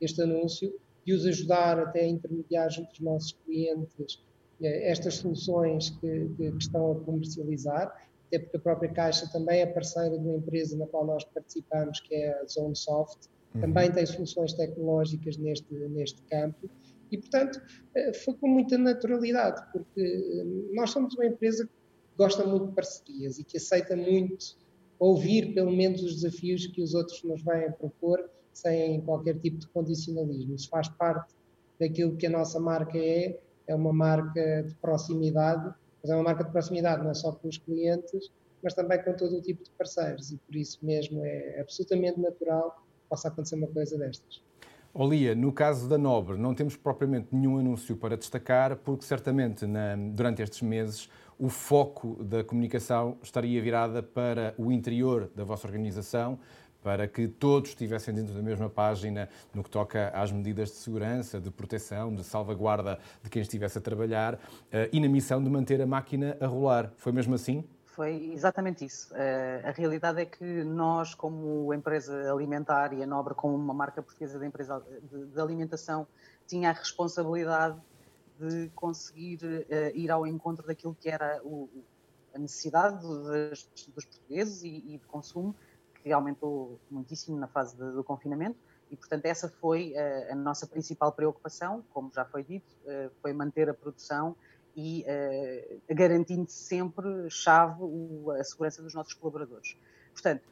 este 0.01 0.23
anúncio, 0.23 0.73
de 1.05 1.13
os 1.13 1.25
ajudar 1.25 1.79
até 1.79 2.01
a 2.01 2.09
intermediar 2.09 2.71
junto 2.71 2.91
dos 2.91 3.01
nossos 3.01 3.33
clientes 3.45 4.23
eh, 4.61 4.91
estas 4.91 5.15
soluções 5.15 5.91
que, 5.91 6.29
que, 6.37 6.51
que, 6.51 6.59
estão 6.59 6.93
a 6.93 7.01
comercializar, 7.01 7.87
até 8.27 8.39
porque 8.41 8.57
a 8.57 8.61
própria 8.61 8.93
Caixa 8.93 9.31
também 9.33 9.61
é 9.61 9.67
parceira 9.67 10.19
de 10.19 10.27
uma 10.27 10.37
empresa 10.37 10.77
na 10.77 10.87
qual 10.87 11.07
nós 11.07 11.25
participamos, 11.25 12.01
que 12.01 12.15
é 12.15 12.41
a 12.41 12.45
ZoneSoft, 12.47 13.29
uhum. 13.55 13.61
também 13.61 13.93
tem 13.93 14.05
soluções 14.05 14.53
tecnológicas 14.55 15.37
neste, 15.37 15.73
neste 15.73 16.21
campo, 16.23 16.69
e 17.11 17.19
portanto 17.19 17.61
eh, 17.95 18.13
foi 18.13 18.35
com 18.35 18.49
muita 18.49 18.77
naturalidade, 18.77 19.63
porque 19.73 20.45
nós 20.73 20.91
somos 20.91 21.15
uma 21.15 21.27
empresa 21.27 21.65
que 21.67 21.73
gosta 22.19 22.45
muito 22.45 22.69
de 22.69 22.75
parcerias 22.75 23.39
e 23.39 23.45
que 23.45 23.59
aceita 23.59 23.95
muito 23.95 24.57
ouvir 24.99 25.55
pelo 25.55 25.71
menos 25.71 26.03
os 26.03 26.15
desafios 26.17 26.67
que 26.67 26.83
os 26.83 26.95
outros 26.95 27.23
nos 27.23 27.43
vêm 27.43 27.71
propor 27.73 28.29
sem 28.53 29.01
qualquer 29.03 29.39
tipo 29.39 29.59
de 29.59 29.67
condicionalismo. 29.69 30.55
Isso 30.55 30.69
faz 30.69 30.89
parte 30.89 31.35
daquilo 31.79 32.17
que 32.17 32.27
a 32.27 32.31
nossa 32.31 32.59
marca 32.59 32.97
é, 32.97 33.39
é 33.67 33.75
uma 33.75 33.93
marca 33.93 34.63
de 34.63 34.75
proximidade, 34.77 35.75
mas 36.03 36.11
é 36.11 36.15
uma 36.15 36.25
marca 36.25 36.45
de 36.45 36.51
proximidade 36.51 37.05
não 37.05 37.15
só 37.15 37.33
com 37.33 37.49
os 37.49 37.59
clientes, 37.59 38.31
mas 38.63 38.75
também 38.75 39.03
com 39.03 39.13
todo 39.13 39.37
o 39.37 39.43
tipo 39.43 39.63
de 39.63 39.71
parceiros 39.71 40.33
e 40.33 40.39
por 40.39 40.57
isso 40.57 40.79
mesmo 40.83 41.25
é 41.25 41.61
absolutamente 41.61 42.19
natural 42.19 42.71
que 43.03 43.09
possa 43.11 43.29
acontecer 43.29 43.57
uma 43.57 43.69
coisa 43.69 43.99
destas. 43.99 44.43
Olia, 44.99 45.35
no 45.35 45.53
caso 45.53 45.87
da 45.87 45.99
Nobre, 45.99 46.39
não 46.39 46.55
temos 46.55 46.75
propriamente 46.75 47.29
nenhum 47.31 47.59
anúncio 47.59 47.95
para 47.97 48.17
destacar, 48.17 48.77
porque 48.77 49.05
certamente 49.05 49.67
na, 49.67 49.95
durante 49.95 50.41
estes 50.41 50.63
meses 50.63 51.11
o 51.39 51.49
foco 51.49 52.23
da 52.23 52.43
comunicação 52.43 53.19
estaria 53.23 53.61
virada 53.61 54.03
para 54.03 54.55
o 54.57 54.73
interior 54.73 55.31
da 55.35 55.45
vossa 55.45 55.67
organização, 55.67 56.39
para 56.83 57.09
que 57.09 57.27
todos 57.27 57.71
estivessem 57.71 58.15
dentro 58.15 58.33
da 58.33 58.41
mesma 58.41 58.71
página 58.71 59.29
no 59.53 59.63
que 59.65 59.69
toca 59.69 60.09
às 60.11 60.31
medidas 60.31 60.69
de 60.69 60.77
segurança, 60.77 61.41
de 61.41 61.51
proteção, 61.51 62.15
de 62.15 62.23
salvaguarda 62.23 62.99
de 63.23 63.29
quem 63.29 63.43
estivesse 63.43 63.79
a 63.79 63.81
trabalhar 63.81 64.39
eh, 64.71 64.89
e 64.93 65.01
na 65.01 65.09
missão 65.09 65.43
de 65.43 65.51
manter 65.51 65.83
a 65.83 65.87
máquina 65.87 66.37
a 66.41 66.47
rolar. 66.47 66.93
Foi 66.97 67.11
mesmo 67.11 67.35
assim? 67.35 67.65
Foi 67.97 68.31
exatamente 68.33 68.85
isso. 68.85 69.09
Eh, 69.17 69.63
a 69.65 69.71
realidade 69.73 70.21
é 70.21 70.27
que 70.27 70.45
nós, 70.45 71.15
como 71.15 71.73
empresa 71.75 72.31
alimentar 72.31 72.93
e 72.93 73.03
a 73.03 73.07
Nobre, 73.07 73.35
como 73.35 73.57
uma 73.57 73.75
marca 73.75 74.01
portuguesa 74.01 74.39
de, 74.39 74.47
empresa 74.47 74.81
de, 75.33 75.41
alimentação, 75.41 76.07
tinha 76.47 76.71
a 76.71 76.73
responsabilidade 76.73 77.77
de 78.39 78.71
conseguir 78.75 79.41
uh, 79.43 79.97
ir 79.97 80.11
ao 80.11 80.27
encontro 80.27 80.67
daquilo 80.67 80.95
que 80.95 81.09
era 81.09 81.41
o, 81.45 81.69
a 82.35 82.39
necessidade 82.39 83.01
dos, 83.01 83.69
dos 83.95 84.05
portugueses 84.05 84.63
e, 84.63 84.83
e, 84.87 84.99
de 84.99 85.07
consumo, 85.07 85.55
que 86.03 86.13
aumentou 86.13 86.79
muitíssimo 86.91 87.37
na 87.39 87.47
fase 87.47 87.77
de, 87.77 87.93
do 87.93 88.05
confinamento. 88.05 88.59
E, 88.91 88.97
portanto, 88.97 89.25
essa 89.27 89.49
foi 89.49 89.93
uh, 89.93 90.33
a 90.33 90.35
nossa 90.35 90.67
principal 90.67 91.13
preocupação, 91.13 91.85
como 91.93 92.11
já 92.15 92.25
foi 92.25 92.45
dito, 92.45 92.71
uh, 92.85 93.11
foi 93.23 93.33
manter 93.33 93.69
a 93.69 93.75
produção 93.75 94.37
e 94.79 95.07
garantindo 95.89 96.51
sempre 96.51 97.31
chave 97.31 97.79
o, 97.81 98.31
a 98.31 98.45
segurança 98.45 98.83
dos 98.83 98.93
nossos 98.93 99.15
colaboradores. 99.15 99.75
Portanto, 100.13 100.43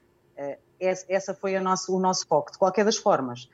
essa 0.81 1.35
foi 1.35 1.61
nosso, 1.61 1.95
o 1.95 2.01
nosso 2.01 2.27
foco. 2.27 2.51
De 2.51 2.57
qualquer 2.57 2.87
das 2.87 2.97
formas, 2.97 3.51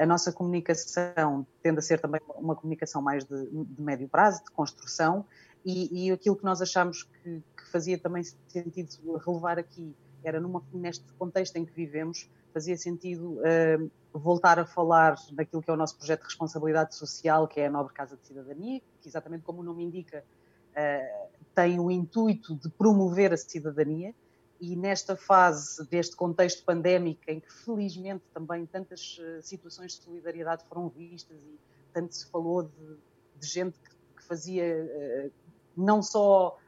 a 0.00 0.04
nossa 0.06 0.32
comunicação 0.32 1.46
tende 1.62 1.78
a 1.78 1.82
ser 1.82 2.00
também 2.00 2.20
uma 2.36 2.56
comunicação 2.56 3.00
mais 3.00 3.24
de, 3.24 3.46
de 3.50 3.82
médio 3.82 4.08
prazo, 4.08 4.42
de 4.44 4.50
construção, 4.50 5.24
e, 5.64 6.08
e, 6.08 6.12
aquilo 6.12 6.36
que 6.36 6.44
nós 6.44 6.60
achamos 6.60 7.04
que, 7.04 7.42
que, 7.56 7.70
fazia 7.72 7.98
também 7.98 8.22
sentido 8.48 9.16
relevar 9.16 9.58
aqui 9.58 9.96
era 10.22 10.38
numa, 10.40 10.62
neste 10.72 11.04
contexto 11.14 11.56
em 11.56 11.64
que 11.64 11.72
vivemos, 11.72 12.28
fazia 12.52 12.76
sentido 12.76 13.38
uh, 13.38 13.90
voltar 14.12 14.58
a 14.58 14.66
falar 14.66 15.16
daquilo 15.32 15.62
que 15.62 15.70
é 15.70 15.74
o 15.74 15.76
nosso 15.76 15.96
projeto 15.96 16.20
de 16.20 16.26
responsabilidade 16.26 16.94
social, 16.94 17.48
que 17.48 17.60
é 17.60 17.66
a 17.66 17.70
Nobre 17.70 17.94
Casa 17.94 18.16
de 18.16 18.26
Cidadania, 18.26 18.80
que 19.00 19.08
exatamente 19.08 19.42
como 19.42 19.60
o 19.60 19.64
nome 19.64 19.84
indica, 19.84 20.22
uh, 20.70 21.28
tem 21.54 21.78
o 21.78 21.90
intuito 21.90 22.54
de 22.56 22.68
promover 22.68 23.32
a 23.32 23.36
cidadania, 23.36 24.14
e 24.60 24.76
nesta 24.76 25.16
fase 25.16 25.84
deste 25.88 26.16
contexto 26.16 26.64
pandémico, 26.64 27.22
em 27.28 27.40
que 27.40 27.52
felizmente 27.52 28.24
também 28.32 28.64
tantas 28.66 29.18
eh, 29.20 29.40
situações 29.42 29.92
de 29.92 30.04
solidariedade 30.04 30.64
foram 30.68 30.88
vistas 30.88 31.36
e 31.36 31.58
tanto 31.92 32.14
se 32.14 32.26
falou 32.26 32.62
de, 32.62 32.96
de 33.36 33.46
gente 33.46 33.78
que, 33.78 33.90
que, 34.16 34.22
fazia 34.24 34.64
uh, 34.64 35.32
não 35.76 36.02
só 36.02 36.58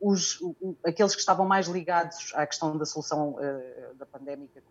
os, 0.00 0.40
aqueles 0.84 1.14
que 1.14 1.20
estavam 1.20 1.46
mais 1.46 1.68
ligados 1.68 2.32
à 2.34 2.46
questão 2.46 2.76
da 2.76 2.84
solução 2.84 3.36
uh, 3.36 3.94
da 3.94 4.04
pandémica, 4.04 4.62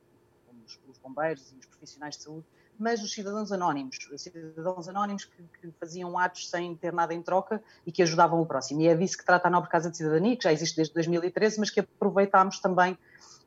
como 0.46 0.62
os, 0.66 0.80
os 0.88 0.98
bombeiros 0.98 1.52
e 1.54 1.58
os 1.58 1.66
profissionais 1.66 2.18
de 2.18 2.24
saúde, 2.24 2.46
mas 2.78 3.02
os 3.02 3.12
cidadãos 3.12 3.52
anónimos, 3.52 3.98
cidadãos 4.18 4.88
anónimos 4.88 5.26
que, 5.26 5.44
que, 5.62 5.72
faziam 5.80 6.18
atos 6.18 6.50
sem 6.50 6.76
ter 6.76 6.92
nada 6.92 7.14
em 7.14 7.22
troca 7.22 7.62
e 7.86 7.92
que 7.92 8.02
ajudavam 8.02 8.42
o 8.42 8.46
próximo. 8.46 8.82
E 8.82 8.88
é 8.88 8.96
disso 8.96 9.18
que 9.18 9.26
trata 9.26 9.48
a 9.48 9.52
Nobre 9.52 9.70
Casa 9.70 9.90
de 9.90 9.98
Cidadania, 9.98 10.36
que 10.36 10.44
já 10.44 10.52
existe 10.52 10.76
desde 10.76 10.94
2013, 10.94 11.60
mas 11.60 11.70
que 11.70 11.80
aproveitámos 11.80 12.60
também 12.60 12.98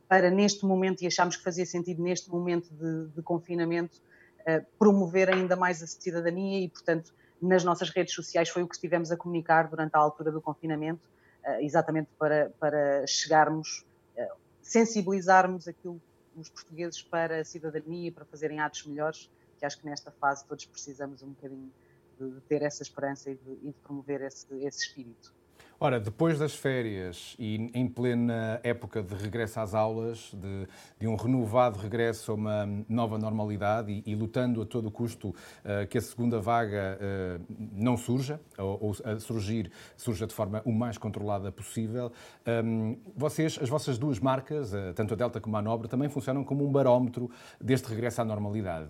para, 0.08 0.30
neste 0.30 0.64
momento, 0.64 1.02
e 1.02 1.06
achámos 1.06 1.36
que 1.36 1.42
fazia 1.42 1.66
sentido 1.66 2.02
neste 2.02 2.30
momento 2.30 2.68
de, 2.70 3.08
de 3.08 3.22
confinamento, 3.22 3.98
uh, 4.40 4.64
promover 4.78 5.32
ainda 5.32 5.56
mais 5.56 5.82
a 5.82 5.86
cidadania 5.86 6.60
e, 6.60 6.68
portanto, 6.68 7.12
nas 7.42 7.64
nossas 7.64 7.90
redes 7.90 8.14
sociais 8.14 8.48
foi 8.48 8.62
o 8.62 8.68
que 8.68 8.74
estivemos 8.74 9.10
a 9.10 9.16
comunicar 9.16 9.68
durante 9.68 9.94
a 9.94 9.98
altura 9.98 10.30
do 10.30 10.40
confinamento, 10.40 11.02
uh, 11.44 11.60
exatamente 11.60 12.08
para, 12.18 12.52
para 12.60 13.06
chegarmos, 13.06 13.84
uh, 14.16 14.36
sensibilizarmos 14.62 15.66
aquilo 15.66 16.00
os 16.36 16.48
portugueses 16.48 17.02
para 17.02 17.40
a 17.40 17.44
cidadania, 17.44 18.12
para 18.12 18.24
fazerem 18.24 18.60
atos 18.60 18.86
melhores, 18.86 19.30
que 19.58 19.64
acho 19.64 19.78
que 19.78 19.86
nesta 19.86 20.10
fase 20.10 20.44
todos 20.46 20.64
precisamos 20.66 21.22
um 21.22 21.30
bocadinho 21.30 21.72
de, 22.18 22.40
ter 22.42 22.62
essa 22.62 22.82
esperança 22.82 23.30
e 23.30 23.36
de, 23.36 23.52
e 23.62 23.72
de 23.72 23.78
promover 23.82 24.20
esse, 24.22 24.46
esse 24.62 24.86
espírito. 24.86 25.34
Ora, 25.78 26.00
depois 26.00 26.38
das 26.38 26.54
férias 26.54 27.36
e 27.38 27.70
em 27.74 27.86
plena 27.86 28.58
época 28.62 29.02
de 29.02 29.14
regresso 29.14 29.60
às 29.60 29.74
aulas, 29.74 30.30
de, 30.32 30.66
de 30.98 31.06
um 31.06 31.16
renovado 31.16 31.78
regresso 31.78 32.32
a 32.32 32.34
uma 32.34 32.66
nova 32.88 33.18
normalidade 33.18 33.92
e, 33.92 34.10
e 34.10 34.14
lutando 34.14 34.62
a 34.62 34.64
todo 34.64 34.90
custo 34.90 35.28
uh, 35.28 35.86
que 35.90 35.98
a 35.98 36.00
segunda 36.00 36.40
vaga 36.40 36.98
uh, 36.98 37.44
não 37.74 37.94
surja, 37.94 38.40
ou, 38.56 38.78
ou 38.80 38.96
a 39.04 39.18
surgir, 39.18 39.70
surja 39.98 40.26
de 40.26 40.32
forma 40.32 40.62
o 40.64 40.72
mais 40.72 40.96
controlada 40.96 41.52
possível, 41.52 42.10
um, 42.46 42.50
ehm, 42.50 42.96
vocês, 43.14 43.58
as 43.60 43.68
vossas 43.68 43.98
duas 43.98 44.18
marcas, 44.18 44.72
uh, 44.72 44.94
tanto 44.94 45.12
a 45.12 45.16
Delta 45.16 45.42
como 45.42 45.58
a 45.58 45.62
Nobre, 45.62 45.88
também 45.88 46.08
funcionam 46.08 46.42
como 46.42 46.66
um 46.66 46.72
barómetro 46.72 47.30
deste 47.60 47.88
regresso 47.88 48.22
à 48.22 48.24
normalidade, 48.24 48.88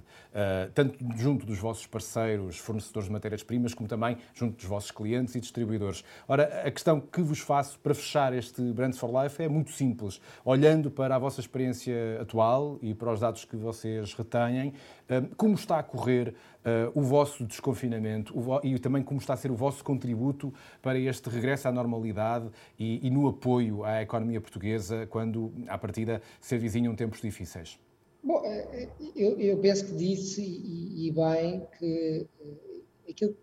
tanto 0.74 0.98
junto 1.16 1.44
dos 1.46 1.58
vossos 1.58 1.86
parceiros, 1.86 2.58
fornecedores 2.58 3.08
de 3.08 3.12
matérias-primas, 3.12 3.74
como 3.74 3.88
também 3.88 4.18
junto 4.34 4.56
dos 4.56 4.64
vossos 4.64 4.90
clientes 4.90 5.34
e 5.34 5.40
distribuidores. 5.40 6.04
Ora, 6.28 6.62
questão 6.76 7.00
que 7.00 7.22
vos 7.22 7.38
faço 7.38 7.78
para 7.80 7.94
fechar 7.94 8.34
este 8.34 8.60
Brands 8.60 8.98
for 8.98 9.10
Life 9.10 9.42
é 9.42 9.48
muito 9.48 9.72
simples. 9.72 10.20
Olhando 10.44 10.90
para 10.90 11.16
a 11.16 11.18
vossa 11.18 11.40
experiência 11.40 12.20
atual 12.20 12.78
e 12.82 12.92
para 12.92 13.10
os 13.10 13.20
dados 13.20 13.46
que 13.46 13.56
vocês 13.56 14.12
retêm, 14.12 14.74
eh, 15.08 15.22
como 15.38 15.54
está 15.54 15.78
a 15.78 15.82
correr 15.82 16.34
uh, 16.64 16.92
o 16.94 17.02
vosso 17.02 17.44
desconfinamento 17.44 18.34
e 18.62 18.78
também 18.78 19.02
como 19.02 19.18
está 19.18 19.32
a 19.32 19.36
ser 19.38 19.50
o 19.50 19.56
vosso 19.56 19.82
contributo 19.82 20.52
para 20.82 20.98
este 20.98 21.30
regresso 21.30 21.66
à 21.66 21.72
normalidade 21.72 22.50
e, 22.78 23.08
no 23.08 23.26
apoio 23.26 23.82
à 23.82 24.02
economia 24.02 24.40
portuguesa 24.40 25.06
quando, 25.06 25.52
à 25.68 25.78
partida, 25.78 26.20
se 26.40 26.56
avizinham 26.56 26.94
tempos 26.94 27.22
difíceis? 27.22 27.78
Bom, 28.22 28.42
eh, 28.44 28.88
eu, 29.14 29.40
eu 29.40 29.58
penso 29.58 29.86
que 29.86 29.92
disse 29.94 30.42
e, 30.42 31.08
e 31.08 31.10
bem 31.10 31.66
que 31.78 32.26
aquilo 33.08 33.34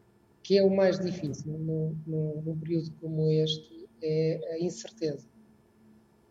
que 0.43 0.57
é 0.57 0.63
o 0.63 0.69
mais 0.69 0.99
difícil 0.99 1.53
num, 1.57 2.57
período 2.59 2.91
como 2.99 3.31
este 3.31 3.87
é 4.01 4.53
a 4.53 4.59
incerteza. 4.59 5.25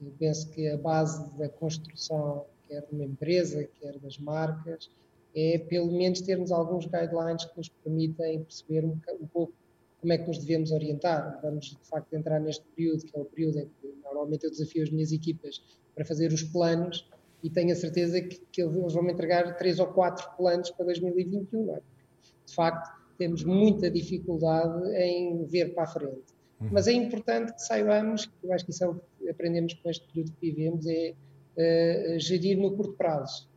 Eu 0.01 0.13
penso 0.19 0.51
que 0.51 0.69
a 0.69 0.77
base 0.77 1.39
da 1.39 1.49
construção, 1.49 2.45
quer 2.69 2.83
de 2.83 2.95
uma 2.95 3.05
empresa, 3.05 3.67
quer 3.81 3.99
das 3.99 4.19
marcas, 4.19 4.91
é 5.35 5.59
pelo 5.59 5.91
menos 5.91 6.21
termos 6.21 6.53
alguns 6.53 6.85
guidelines 6.85 7.47
que 7.47 7.57
nos 7.57 7.71
permitem 7.71 8.45
perceber 8.45 8.85
um, 8.85 9.01
um 9.21 9.27
pouco 9.29 9.55
como 10.01 10.13
é 10.13 10.19
que 10.19 10.27
nos 10.27 10.39
devemos 10.39 10.73
orientar. 10.73 11.41
Vamos, 11.41 11.67
de 11.67 11.89
facto, 11.89 12.13
entrar 12.13 12.41
neste 12.41 12.65
período, 12.77 13.05
que 13.05 13.17
é 13.17 13.21
o 13.21 13.25
período 13.25 13.61
em 13.61 13.71
que 13.81 13.95
normalmente 14.05 14.45
eu 14.45 14.51
desafio 14.51 14.83
as 14.83 14.91
minhas 14.91 15.13
equipas 15.13 15.63
para 15.95 16.05
fazer 16.05 16.33
os 16.33 16.43
planos 16.43 17.09
e 17.43 17.49
tenho 17.49 17.73
a 17.73 17.77
certeza 17.77 18.21
que, 18.21 18.41
que 18.53 18.63
eles 18.63 18.93
vão 18.93 19.03
me 19.03 19.13
entregar 19.13 19.57
três 19.57 19.79
ou 19.79 19.87
quatro 19.87 20.29
planos 20.37 20.71
para 20.71 20.87
2021. 20.87 21.77
É? 21.77 21.81
De 22.45 22.55
facto, 22.55 23.02
temos 23.23 23.45
muita 23.45 23.89
dificuldade 23.89 24.97
em 24.97 25.45
ver 25.45 25.73
para 25.75 25.85
a 25.85 25.87
frente. 25.87 26.35
Uhum. 26.61 26.71
Mas 26.73 26.89
é 26.89 26.93
importante 26.93 27.53
que 27.53 27.63
saibamos, 27.63 28.29
eu 28.43 28.53
acho 28.53 28.65
que 28.65 28.73
isso 28.73 28.83
é 28.83 28.89
o 28.89 28.97
que 28.97 29.31
aprendemos 29.31 29.75
com 29.75 29.89
este 29.89 30.05
período 30.09 30.33
que 30.33 30.51
vivemos, 30.51 30.85
é 30.89 31.15
uh, 31.15 32.19
gerir 32.19 32.59
no 32.59 32.73
curto 32.73 32.95
prazo. 32.95 33.49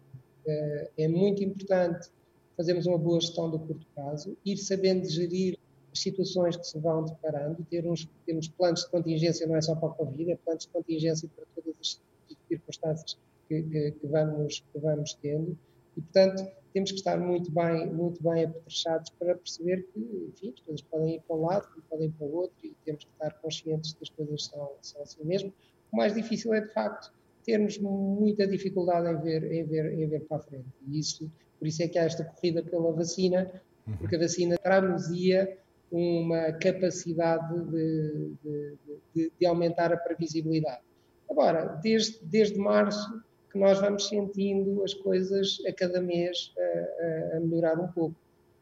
Uh, 0.45 0.87
é 0.99 1.07
muito 1.07 1.43
importante 1.43 2.09
fazermos 2.55 2.85
uma 2.85 2.99
boa 2.99 3.19
gestão 3.19 3.49
do 3.49 3.57
curto 3.57 3.87
prazo, 3.95 4.37
ir 4.45 4.57
sabendo 4.57 5.09
gerir 5.09 5.57
as 5.91 5.99
situações 5.99 6.55
que 6.55 6.67
se 6.67 6.77
vão 6.77 7.03
deparando, 7.03 7.65
ter 7.67 7.87
uns, 7.87 8.07
temos 8.23 8.47
planos 8.49 8.81
de 8.81 8.89
contingência, 8.91 9.47
não 9.47 9.55
é 9.55 9.61
só 9.61 9.73
para 9.73 9.89
a 9.89 9.93
Covid, 9.93 10.31
é 10.31 10.35
planos 10.35 10.65
de 10.65 10.69
contingência 10.69 11.27
para 11.35 11.45
todas 11.55 11.73
as 11.81 11.99
circunstâncias 12.47 13.17
que, 13.49 13.63
que, 13.63 13.91
que, 13.93 14.07
vamos, 14.07 14.63
que 14.71 14.79
vamos 14.79 15.15
tendo, 15.15 15.57
e 15.97 16.01
portanto 16.01 16.45
temos 16.75 16.91
que 16.91 16.97
estar 16.97 17.17
muito 17.17 17.49
bem, 17.53 17.87
muito 17.87 18.21
bem 18.21 18.43
apetrechados 18.43 19.09
para 19.11 19.33
perceber 19.33 19.87
que, 19.93 19.99
enfim, 20.27 20.53
as 20.53 20.59
coisas 20.59 20.81
podem 20.81 21.15
ir 21.15 21.21
para 21.21 21.35
um 21.37 21.45
lado, 21.45 21.67
podem 21.89 22.09
ir 22.09 22.11
para 22.11 22.27
o 22.27 22.35
outro 22.35 22.57
e 22.65 22.75
temos 22.83 23.05
que 23.05 23.11
estar 23.13 23.31
conscientes 23.39 23.93
que 23.93 24.03
as 24.03 24.09
coisas 24.09 24.45
são, 24.47 24.71
são 24.81 25.01
assim 25.01 25.23
mesmo. 25.23 25.53
O 25.89 25.95
mais 25.95 26.13
difícil 26.13 26.53
é, 26.53 26.59
de 26.59 26.73
facto, 26.73 27.13
termos 27.45 27.77
muita 27.77 28.45
dificuldade 28.45 29.07
em 29.07 29.21
ver, 29.21 29.49
em 29.53 29.63
ver, 29.63 29.93
em 29.93 30.05
ver 30.05 30.25
para 30.25 30.35
a 30.35 30.39
frente. 30.41 30.65
E 30.85 30.99
isso, 30.99 31.31
por 31.57 31.65
isso 31.65 31.81
é 31.81 31.87
que 31.87 31.97
há 31.97 32.03
esta 32.03 32.25
corrida 32.25 32.61
pela 32.61 32.91
vacina, 32.91 33.49
uhum. 33.87 33.95
porque 33.95 34.17
a 34.17 34.19
vacina 34.19 34.57
traduzia 34.57 35.57
uma 35.89 36.51
capacidade 36.51 37.71
de, 37.71 38.33
de, 38.43 38.77
de, 39.15 39.31
de 39.39 39.45
aumentar 39.45 39.93
a 39.93 39.97
previsibilidade. 39.97 40.81
Agora, 41.29 41.79
desde, 41.81 42.19
desde 42.25 42.59
março, 42.59 43.23
que 43.55 43.59
nós 43.59 43.79
vamos 43.79 44.09
sentindo 44.09 44.83
as 44.83 44.93
coisas 44.93 45.59
a 45.65 45.71
cada 45.71 46.01
mês 46.01 46.51
a, 46.57 47.37
a, 47.37 47.39
melhorar 47.39 47.79
um 47.79 47.87
pouco. 47.87 48.13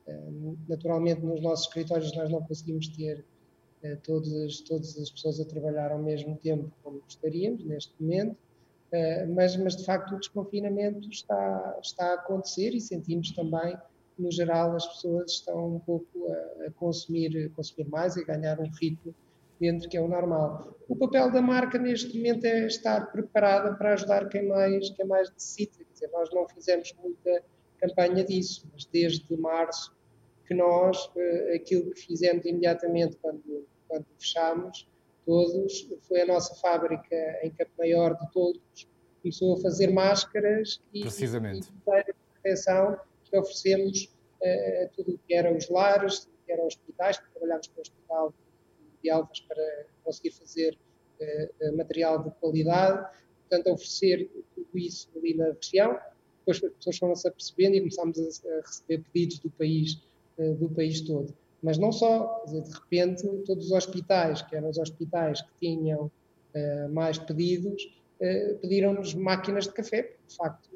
Eh, 0.05 0.29
naturalmente, 0.69 1.21
nos 1.21 1.41
nossos 1.41 1.65
escritórios 1.65 2.15
nós 2.15 2.29
não 2.29 2.43
conseguimos 2.43 2.89
ter 2.89 3.25
eh, 3.81 3.95
todas, 4.03 4.59
todas 4.61 4.95
as 4.99 5.09
pessoas 5.09 5.39
a 5.39 5.45
trabalhar 5.45 5.91
ao 5.91 5.97
mesmo 5.97 6.37
tempo 6.37 6.71
como 6.83 6.99
gostaríamos 6.99 7.65
neste 7.65 7.91
momento, 7.99 8.37
eh, 8.91 9.25
mas, 9.25 9.57
mas 9.57 9.75
de 9.75 9.83
facto 9.83 10.13
o 10.13 10.19
desconfinamento 10.19 11.09
está, 11.09 11.79
está 11.81 12.11
a 12.11 12.13
acontecer 12.13 12.75
e 12.75 12.79
sentimos 12.79 13.31
também 13.31 13.75
no 14.19 14.31
geral, 14.31 14.75
as 14.75 14.85
pessoas 14.85 15.31
estão 15.31 15.77
um 15.77 15.79
pouco 15.79 16.31
a, 16.31 16.67
a 16.67 16.71
consumir, 16.71 17.47
a 17.47 17.55
consumir 17.55 17.89
mais 17.89 18.15
e 18.15 18.23
ganhar 18.23 18.59
um 18.59 18.69
ritmo 18.79 19.15
dentro 19.63 19.87
que 19.87 19.95
é 19.95 20.01
o 20.01 20.09
normal. 20.09 20.75
O 20.89 20.95
papel 20.95 21.31
da 21.31 21.41
marca 21.41 21.77
neste 21.77 22.17
momento 22.17 22.43
é 22.43 22.67
estar 22.67 23.09
preparada 23.11 23.73
para 23.75 23.93
ajudar 23.93 24.27
quem 24.27 24.45
mais, 24.45 24.89
quem 24.89 25.05
mais 25.05 25.31
necessita. 25.31 25.77
Quer 25.77 25.93
dizer, 25.93 26.09
nós 26.11 26.29
não 26.33 26.47
fizemos 26.49 26.93
muita 27.01 27.41
campanha 27.77 28.25
disso, 28.25 28.67
mas 28.73 28.85
desde 28.85 29.37
março 29.37 29.95
que 30.45 30.53
nós, 30.53 31.09
eh, 31.15 31.55
aquilo 31.55 31.91
que 31.91 32.01
fizemos 32.01 32.45
imediatamente 32.45 33.15
quando, 33.21 33.65
quando 33.87 34.05
fechámos, 34.19 34.85
todos, 35.25 35.89
foi 36.09 36.21
a 36.21 36.25
nossa 36.25 36.53
fábrica 36.55 37.15
em 37.41 37.49
Campo 37.51 37.71
Maior 37.77 38.13
de 38.17 38.29
todos, 38.33 38.61
começou 39.21 39.53
a 39.55 39.61
fazer 39.61 39.89
máscaras 39.91 40.81
e, 40.93 40.99
Precisamente. 40.99 41.69
e 41.69 42.13
proteção 42.33 42.99
que 43.23 43.37
oferecemos 43.37 44.13
uh, 44.41 44.83
a 44.83 44.87
tudo 44.89 45.13
o 45.13 45.19
que 45.25 45.33
eram 45.33 45.55
os 45.55 45.69
lares, 45.69 46.25
tudo 46.25 46.33
que 46.45 46.51
eram 46.51 46.67
hospitais, 46.67 47.17
trabalhámos 47.33 47.67
com 47.67 47.79
o 47.79 47.81
Hospital 47.81 48.33
de 49.03 49.09
Alvas 49.09 49.41
para 49.41 49.85
conseguir 50.03 50.31
fazer 50.31 50.77
uh, 51.19 51.77
material 51.77 52.23
de 52.23 52.31
qualidade, 52.39 53.05
portanto, 53.49 53.73
oferecer 53.73 54.29
tudo 54.55 54.67
isso 54.75 55.09
ali 55.15 55.35
na 55.35 55.51
região. 55.51 55.97
Depois 56.39 56.63
as 56.63 56.73
pessoas 56.77 56.97
foram-se 56.97 57.27
apercebendo 57.27 57.75
e 57.75 57.79
começámos 57.79 58.43
a, 58.45 58.61
receber 58.61 59.03
pedidos 59.11 59.39
do 59.39 59.49
país, 59.51 60.01
uh, 60.37 60.53
do 60.55 60.69
país 60.69 61.01
todo. 61.01 61.33
Mas 61.61 61.77
não 61.77 61.91
só, 61.91 62.43
de 62.47 62.59
repente, 62.73 63.25
todos 63.45 63.67
os 63.67 63.71
hospitais, 63.71 64.41
que 64.41 64.55
eram 64.55 64.69
os 64.69 64.77
hospitais 64.77 65.41
que 65.41 65.51
tinham 65.61 66.11
mais 66.91 67.17
pedidos, 67.17 67.89
pediram-nos 68.61 69.13
máquinas 69.13 69.63
de 69.63 69.71
café, 69.71 70.03
porque, 70.03 70.27
de 70.27 70.35
facto, 70.35 70.69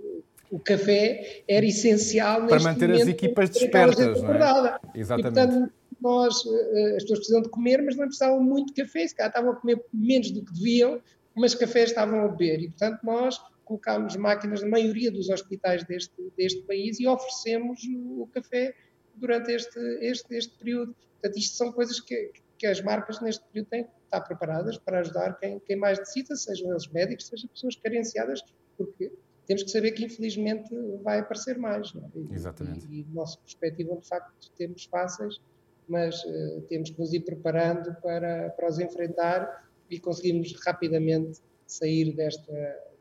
o 0.49 0.59
café 0.59 1.43
era 1.47 1.65
essencial 1.65 2.47
para 2.47 2.61
manter 2.61 2.91
as 2.91 3.07
equipas 3.07 3.49
despertas, 3.49 4.21
não 4.21 4.33
é? 4.33 4.79
Exatamente. 4.95 5.09
E, 5.19 5.21
portanto, 5.21 5.73
nós, 6.01 6.45
eh, 6.45 6.95
as 6.95 7.03
pessoas 7.03 7.19
precisam 7.19 7.41
de 7.41 7.49
comer, 7.49 7.81
mas 7.81 7.95
não 7.95 8.05
precisavam 8.05 8.41
muito 8.41 8.73
de 8.73 8.83
café, 8.83 9.07
se 9.07 9.15
calhar 9.15 9.29
estavam 9.29 9.51
a 9.51 9.55
comer 9.55 9.83
menos 9.93 10.31
do 10.31 10.43
que 10.43 10.53
deviam, 10.53 11.01
mas 11.35 11.55
café 11.55 11.83
estavam 11.83 12.21
a 12.21 12.27
beber. 12.27 12.61
E, 12.61 12.69
portanto, 12.69 12.99
nós 13.03 13.39
colocámos 13.63 14.15
máquinas 14.15 14.61
na 14.61 14.69
maioria 14.69 15.11
dos 15.11 15.29
hospitais 15.29 15.83
deste, 15.83 16.15
deste 16.37 16.61
país 16.63 16.99
e 16.99 17.07
oferecemos 17.07 17.81
o 18.17 18.27
café 18.33 18.73
durante 19.15 19.51
este, 19.51 19.79
este, 20.01 20.35
este 20.35 20.57
período. 20.57 20.95
Portanto, 21.13 21.37
isto 21.37 21.57
são 21.57 21.71
coisas 21.71 21.99
que, 21.99 22.31
que 22.57 22.65
as 22.65 22.81
marcas 22.81 23.19
neste 23.21 23.43
período 23.45 23.67
têm 23.67 23.83
que 23.83 23.89
estar 24.05 24.21
preparadas 24.21 24.77
para 24.77 24.99
ajudar 24.99 25.37
quem, 25.37 25.59
quem 25.59 25.75
mais 25.75 25.99
necessita, 25.99 26.35
sejam 26.35 26.71
eles 26.71 26.87
médicos, 26.87 27.27
sejam 27.27 27.49
pessoas 27.49 27.75
carenciadas, 27.75 28.41
porque 28.77 29.11
temos 29.45 29.63
que 29.63 29.69
saber 29.69 29.91
que 29.91 30.05
infelizmente 30.05 30.69
vai 31.03 31.19
aparecer 31.19 31.57
mais. 31.57 31.93
É? 31.95 32.19
E, 32.19 32.33
Exatamente. 32.33 32.87
E, 32.87 33.01
e 33.01 33.05
nossa 33.13 33.37
perspectiva, 33.39 33.95
de 33.95 34.07
facto, 34.07 34.51
temos 34.57 34.85
fáceis, 34.85 35.41
mas 35.87 36.23
uh, 36.23 36.61
temos 36.69 36.89
que 36.89 36.99
nos 36.99 37.13
ir 37.13 37.21
preparando 37.21 37.95
para, 38.01 38.49
para 38.51 38.69
os 38.69 38.79
enfrentar 38.79 39.67
e 39.89 39.99
conseguirmos 39.99 40.53
rapidamente 40.65 41.39
sair 41.65 42.13
desta 42.15 42.53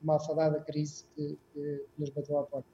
malfadada 0.02 0.60
crise 0.60 1.04
que, 1.14 1.38
que 1.52 1.82
nos 1.98 2.10
bateu 2.10 2.38
à 2.38 2.44
porta. 2.44 2.68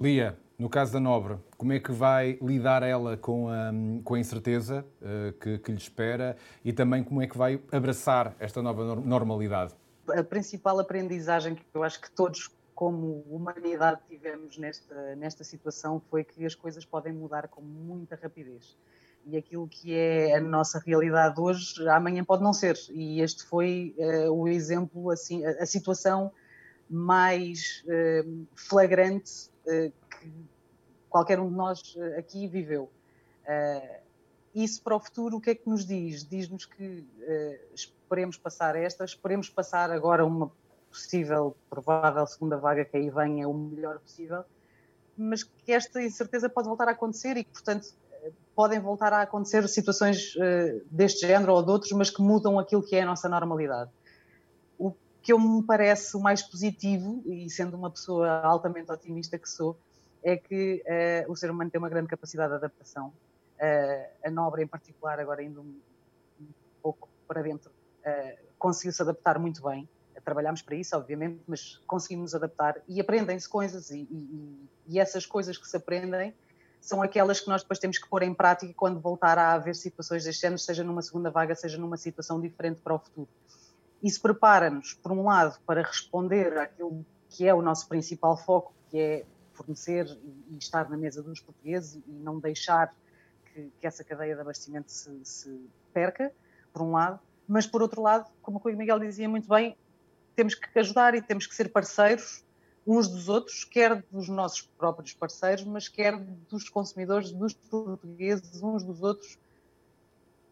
Lia, 0.00 0.36
no 0.58 0.68
caso 0.68 0.92
da 0.92 1.00
Nobre, 1.00 1.36
como 1.56 1.72
é 1.72 1.80
que 1.80 1.92
vai 1.92 2.38
lidar 2.40 2.82
ela 2.82 3.16
com 3.16 3.48
a, 3.48 3.70
com 4.04 4.14
a 4.14 4.18
incerteza 4.18 4.84
uh, 5.00 5.32
que, 5.38 5.58
que 5.58 5.72
lhe 5.72 5.78
espera 5.78 6.36
e 6.64 6.72
também 6.72 7.02
como 7.02 7.20
é 7.20 7.26
que 7.26 7.36
vai 7.36 7.60
abraçar 7.70 8.34
esta 8.38 8.62
nova 8.62 8.96
normalidade? 8.96 9.74
A 10.08 10.24
principal 10.24 10.78
aprendizagem 10.80 11.54
que 11.54 11.64
eu 11.74 11.82
acho 11.82 12.00
que 12.00 12.10
todos 12.10 12.50
como 12.74 13.22
humanidade 13.28 14.00
tivemos 14.08 14.56
nesta, 14.56 15.14
nesta 15.16 15.44
situação 15.44 16.00
foi 16.10 16.24
que 16.24 16.46
as 16.46 16.54
coisas 16.54 16.82
podem 16.82 17.12
mudar 17.12 17.48
com 17.48 17.60
muita 17.60 18.16
rapidez. 18.16 18.74
E 19.26 19.36
aquilo 19.36 19.68
que 19.68 19.94
é 19.94 20.36
a 20.36 20.40
nossa 20.40 20.78
realidade 20.78 21.40
hoje, 21.40 21.86
amanhã 21.88 22.24
pode 22.24 22.42
não 22.42 22.52
ser. 22.52 22.78
E 22.90 23.20
este 23.20 23.44
foi 23.44 23.94
uh, 23.98 24.32
o 24.32 24.48
exemplo, 24.48 25.10
assim, 25.10 25.44
a, 25.44 25.62
a 25.62 25.66
situação 25.66 26.32
mais 26.88 27.84
uh, 27.86 28.46
flagrante 28.54 29.50
uh, 29.66 29.92
que 30.10 30.32
qualquer 31.08 31.38
um 31.38 31.48
de 31.48 31.56
nós 31.56 31.96
aqui 32.16 32.46
viveu. 32.46 32.88
isso 34.54 34.80
para 34.80 34.94
o 34.94 35.00
futuro, 35.00 35.38
o 35.38 35.40
que 35.40 35.50
é 35.50 35.54
que 35.56 35.68
nos 35.68 35.84
diz? 35.84 36.24
Diz-nos 36.24 36.66
que 36.66 37.04
esperemos 37.74 38.36
passar 38.36 38.76
esta, 38.76 39.04
esperemos 39.04 39.48
passar 39.48 39.90
agora 39.90 40.24
uma 40.24 40.52
possível, 40.88 41.56
provável 41.68 42.26
segunda 42.26 42.56
vaga 42.56 42.84
que 42.84 42.96
aí 42.96 43.08
venha 43.10 43.48
o 43.48 43.54
melhor 43.54 43.98
possível, 43.98 44.44
mas 45.16 45.42
que 45.44 45.72
esta 45.72 46.02
incerteza 46.02 46.48
pode 46.48 46.68
voltar 46.68 46.88
a 46.88 46.92
acontecer 46.92 47.36
e 47.36 47.44
que, 47.44 47.50
portanto, 47.50 47.88
podem 48.54 48.78
voltar 48.78 49.12
a 49.12 49.22
acontecer 49.22 49.66
situações 49.68 50.34
uh, 50.36 50.82
deste 50.90 51.26
género 51.26 51.54
ou 51.54 51.62
de 51.62 51.70
outros, 51.70 51.92
mas 51.92 52.10
que 52.10 52.20
mudam 52.20 52.58
aquilo 52.58 52.82
que 52.82 52.96
é 52.96 53.02
a 53.02 53.06
nossa 53.06 53.28
normalidade. 53.28 53.90
O 54.78 54.94
que 55.22 55.32
eu 55.32 55.38
me 55.38 55.62
parece 55.62 56.18
mais 56.18 56.42
positivo, 56.42 57.22
e 57.26 57.48
sendo 57.48 57.76
uma 57.76 57.90
pessoa 57.90 58.40
altamente 58.40 58.90
otimista 58.90 59.38
que 59.38 59.48
sou, 59.48 59.76
é 60.22 60.36
que 60.36 60.82
uh, 60.84 61.32
o 61.32 61.36
ser 61.36 61.50
humano 61.50 61.70
tem 61.70 61.78
uma 61.78 61.88
grande 61.88 62.08
capacidade 62.08 62.50
de 62.50 62.56
adaptação. 62.56 63.08
Uh, 63.58 64.26
a 64.26 64.30
Nobre, 64.30 64.62
em 64.62 64.66
particular, 64.66 65.18
agora 65.18 65.42
indo 65.42 65.60
um, 65.60 65.80
um 66.40 66.46
pouco 66.82 67.08
para 67.26 67.42
dentro, 67.42 67.70
conseguiu-se 68.58 69.00
adaptar 69.02 69.38
muito 69.38 69.62
bem 69.62 69.88
trabalhámos 70.24 70.62
para 70.62 70.76
isso, 70.76 70.96
obviamente, 70.96 71.40
mas 71.46 71.80
conseguimos 71.86 72.34
adaptar 72.34 72.80
e 72.88 73.00
aprendem-se 73.00 73.48
coisas 73.48 73.90
e, 73.90 74.00
e, 74.10 74.68
e, 74.88 75.00
essas 75.00 75.26
coisas 75.26 75.56
que 75.56 75.66
se 75.66 75.76
aprendem 75.76 76.34
são 76.80 77.02
aquelas 77.02 77.40
que 77.40 77.48
nós 77.48 77.62
depois 77.62 77.78
temos 77.78 77.98
que 77.98 78.08
pôr 78.08 78.22
em 78.22 78.32
prática 78.32 78.72
quando 78.74 78.98
voltar 78.98 79.38
a 79.38 79.52
haver 79.52 79.74
situações 79.74 80.24
deste 80.24 80.40
género, 80.40 80.58
seja 80.58 80.82
numa 80.82 81.02
segunda 81.02 81.30
vaga, 81.30 81.54
seja 81.54 81.78
numa 81.78 81.96
situação 81.96 82.40
diferente 82.40 82.80
para 82.80 82.94
o 82.94 82.98
futuro. 82.98 83.28
Isso 84.02 84.20
prepara-nos, 84.20 84.94
por 84.94 85.12
um 85.12 85.24
lado, 85.24 85.58
para 85.66 85.82
responder 85.82 86.56
àquilo 86.56 87.04
que 87.28 87.46
é 87.46 87.54
o 87.54 87.60
nosso 87.60 87.86
principal 87.86 88.36
foco, 88.36 88.72
que 88.88 88.98
é 88.98 89.24
fornecer 89.52 90.06
e, 90.48 90.56
estar 90.56 90.88
na 90.88 90.96
mesa 90.96 91.22
dos 91.22 91.40
portugueses 91.40 92.02
e 92.06 92.12
não 92.12 92.40
deixar 92.40 92.94
que, 93.44 93.70
que 93.78 93.86
essa 93.86 94.02
cadeia 94.02 94.34
de 94.34 94.40
abastecimento 94.40 94.90
se, 94.90 95.20
se 95.22 95.70
perca, 95.92 96.32
por 96.72 96.82
um 96.82 96.92
lado, 96.92 97.20
mas 97.46 97.66
por 97.66 97.82
outro 97.82 98.00
lado, 98.00 98.30
como 98.40 98.60
o 98.64 98.68
Miguel 98.70 98.98
dizia 98.98 99.28
muito 99.28 99.48
bem, 99.48 99.76
temos 100.34 100.54
que 100.54 100.78
ajudar 100.78 101.14
e 101.14 101.20
temos 101.20 101.46
que 101.46 101.54
ser 101.54 101.70
parceiros 101.70 102.44
uns 102.86 103.08
dos 103.08 103.28
outros, 103.28 103.64
quer 103.64 104.02
dos 104.10 104.28
nossos 104.28 104.62
próprios 104.62 105.12
parceiros, 105.12 105.64
mas 105.64 105.88
quer 105.88 106.16
dos 106.48 106.68
consumidores, 106.68 107.30
dos 107.30 107.52
portugueses, 107.52 108.62
uns 108.62 108.82
dos 108.82 109.02
outros. 109.02 109.38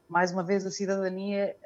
Mais 0.09 0.33
uma 0.33 0.43
vez, 0.43 0.65
a 0.65 0.71
cidadania, 0.71 1.57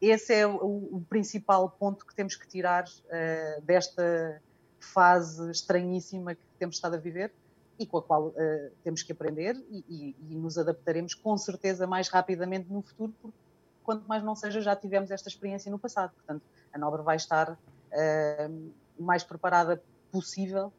esse 0.00 0.34
é 0.34 0.46
o, 0.46 1.02
principal 1.08 1.68
ponto 1.70 2.06
que 2.06 2.14
temos 2.14 2.36
que 2.36 2.46
tirar 2.48 2.84
uh, 2.84 3.62
desta 3.62 4.40
fase 4.78 5.50
estranhíssima 5.50 6.34
que 6.34 6.40
temos 6.58 6.76
estado 6.76 6.94
a 6.94 6.98
viver 6.98 7.32
e 7.78 7.86
com 7.86 7.98
a 7.98 8.02
qual 8.02 8.28
uh, 8.28 8.34
temos 8.82 9.02
que 9.02 9.12
aprender 9.12 9.56
e, 9.70 9.84
e, 9.88 10.16
e, 10.30 10.34
nos 10.34 10.58
adaptaremos 10.58 11.14
com 11.14 11.36
certeza 11.36 11.86
mais 11.86 12.08
rapidamente 12.08 12.72
no 12.72 12.82
futuro, 12.82 13.12
porque 13.20 13.36
quanto 13.84 14.06
mais 14.08 14.22
não 14.22 14.34
seja, 14.34 14.60
já 14.60 14.74
tivemos 14.74 15.10
esta 15.10 15.28
experiência 15.28 15.70
no 15.70 15.78
passado. 15.78 16.12
Portanto, 16.12 16.42
a 16.72 16.78
Nobre 16.78 17.02
vai 17.02 17.16
estar 17.16 17.52
uh, 17.52 18.70
mais 18.98 19.22
preparada 19.22 19.82
possível 20.10 20.72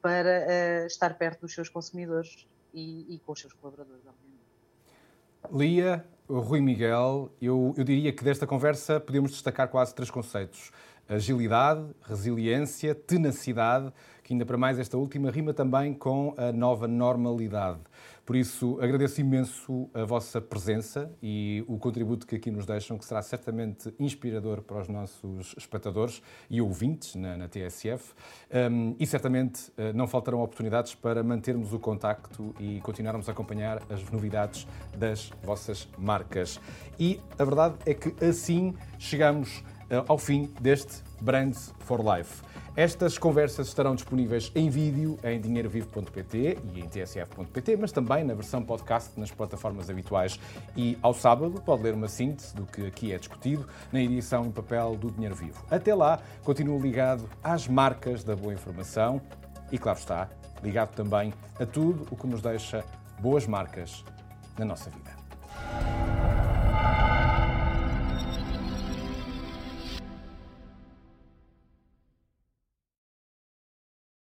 para 0.00 0.46
uh, 0.82 0.86
estar 0.86 1.16
perto 1.16 1.42
dos 1.42 1.54
seus 1.54 1.68
consumidores 1.68 2.46
e, 2.72 3.14
e 3.14 3.18
com 3.20 3.32
os 3.32 3.40
seus 3.40 3.52
colaboradores, 3.52 4.02
obviamente. 4.06 4.34
Lia, 5.50 6.04
Rui 6.28 6.60
Miguel, 6.60 7.30
eu, 7.40 7.74
eu 7.76 7.84
diria 7.84 8.12
que 8.12 8.24
desta 8.24 8.46
conversa 8.46 8.98
podemos 8.98 9.30
destacar 9.30 9.68
quase 9.68 9.94
três 9.94 10.10
conceitos. 10.10 10.70
Agilidade, 11.08 11.84
resiliência, 12.02 12.94
tenacidade, 12.94 13.92
que 14.22 14.32
ainda 14.32 14.46
para 14.46 14.56
mais 14.56 14.78
esta 14.78 14.96
última 14.96 15.30
rima 15.30 15.52
também 15.52 15.92
com 15.92 16.34
a 16.36 16.50
nova 16.50 16.88
normalidade. 16.88 17.80
Por 18.24 18.36
isso, 18.36 18.78
agradeço 18.80 19.20
imenso 19.20 19.90
a 19.92 20.02
vossa 20.04 20.40
presença 20.40 21.12
e 21.22 21.62
o 21.68 21.76
contributo 21.78 22.26
que 22.26 22.36
aqui 22.36 22.50
nos 22.50 22.64
deixam, 22.64 22.96
que 22.96 23.04
será 23.04 23.20
certamente 23.20 23.92
inspirador 24.00 24.62
para 24.62 24.80
os 24.80 24.88
nossos 24.88 25.54
espectadores 25.58 26.22
e 26.48 26.58
ouvintes 26.58 27.16
na, 27.16 27.36
na 27.36 27.48
TSF. 27.48 28.14
Um, 28.70 28.96
e 28.98 29.06
certamente 29.06 29.68
uh, 29.72 29.92
não 29.94 30.06
faltarão 30.06 30.40
oportunidades 30.40 30.94
para 30.94 31.22
mantermos 31.22 31.74
o 31.74 31.78
contacto 31.78 32.54
e 32.58 32.80
continuarmos 32.80 33.28
a 33.28 33.32
acompanhar 33.32 33.82
as 33.90 34.02
novidades 34.10 34.66
das 34.96 35.30
vossas 35.42 35.86
marcas. 35.98 36.58
E 36.98 37.20
a 37.38 37.44
verdade 37.44 37.74
é 37.84 37.92
que 37.92 38.24
assim 38.24 38.74
chegamos 38.98 39.62
ao 40.08 40.18
fim 40.18 40.50
deste 40.60 41.02
Brands 41.20 41.72
for 41.80 42.00
Life. 42.00 42.42
Estas 42.76 43.16
conversas 43.16 43.68
estarão 43.68 43.94
disponíveis 43.94 44.50
em 44.52 44.68
vídeo 44.68 45.16
em 45.22 45.40
dinheirovivo.pt 45.40 46.58
e 46.74 46.80
em 46.80 46.88
tsf.pt, 46.88 47.76
mas 47.76 47.92
também 47.92 48.24
na 48.24 48.34
versão 48.34 48.64
podcast 48.64 49.12
nas 49.16 49.30
plataformas 49.30 49.88
habituais. 49.88 50.40
E 50.76 50.98
ao 51.00 51.14
sábado 51.14 51.62
pode 51.64 51.84
ler 51.84 51.94
uma 51.94 52.08
síntese 52.08 52.52
do 52.52 52.66
que 52.66 52.84
aqui 52.84 53.12
é 53.12 53.18
discutido 53.18 53.64
na 53.92 54.00
edição 54.00 54.44
em 54.46 54.50
papel 54.50 54.96
do 54.96 55.08
Dinheiro 55.12 55.36
Vivo. 55.36 55.64
Até 55.70 55.94
lá, 55.94 56.20
continuo 56.42 56.80
ligado 56.80 57.30
às 57.44 57.68
marcas 57.68 58.24
da 58.24 58.34
boa 58.34 58.52
informação 58.52 59.22
e, 59.70 59.78
claro 59.78 60.00
está, 60.00 60.28
ligado 60.60 60.96
também 60.96 61.32
a 61.60 61.64
tudo 61.64 62.08
o 62.10 62.16
que 62.16 62.26
nos 62.26 62.42
deixa 62.42 62.84
boas 63.20 63.46
marcas 63.46 64.04
na 64.58 64.64
nossa 64.64 64.90
vida. 64.90 66.43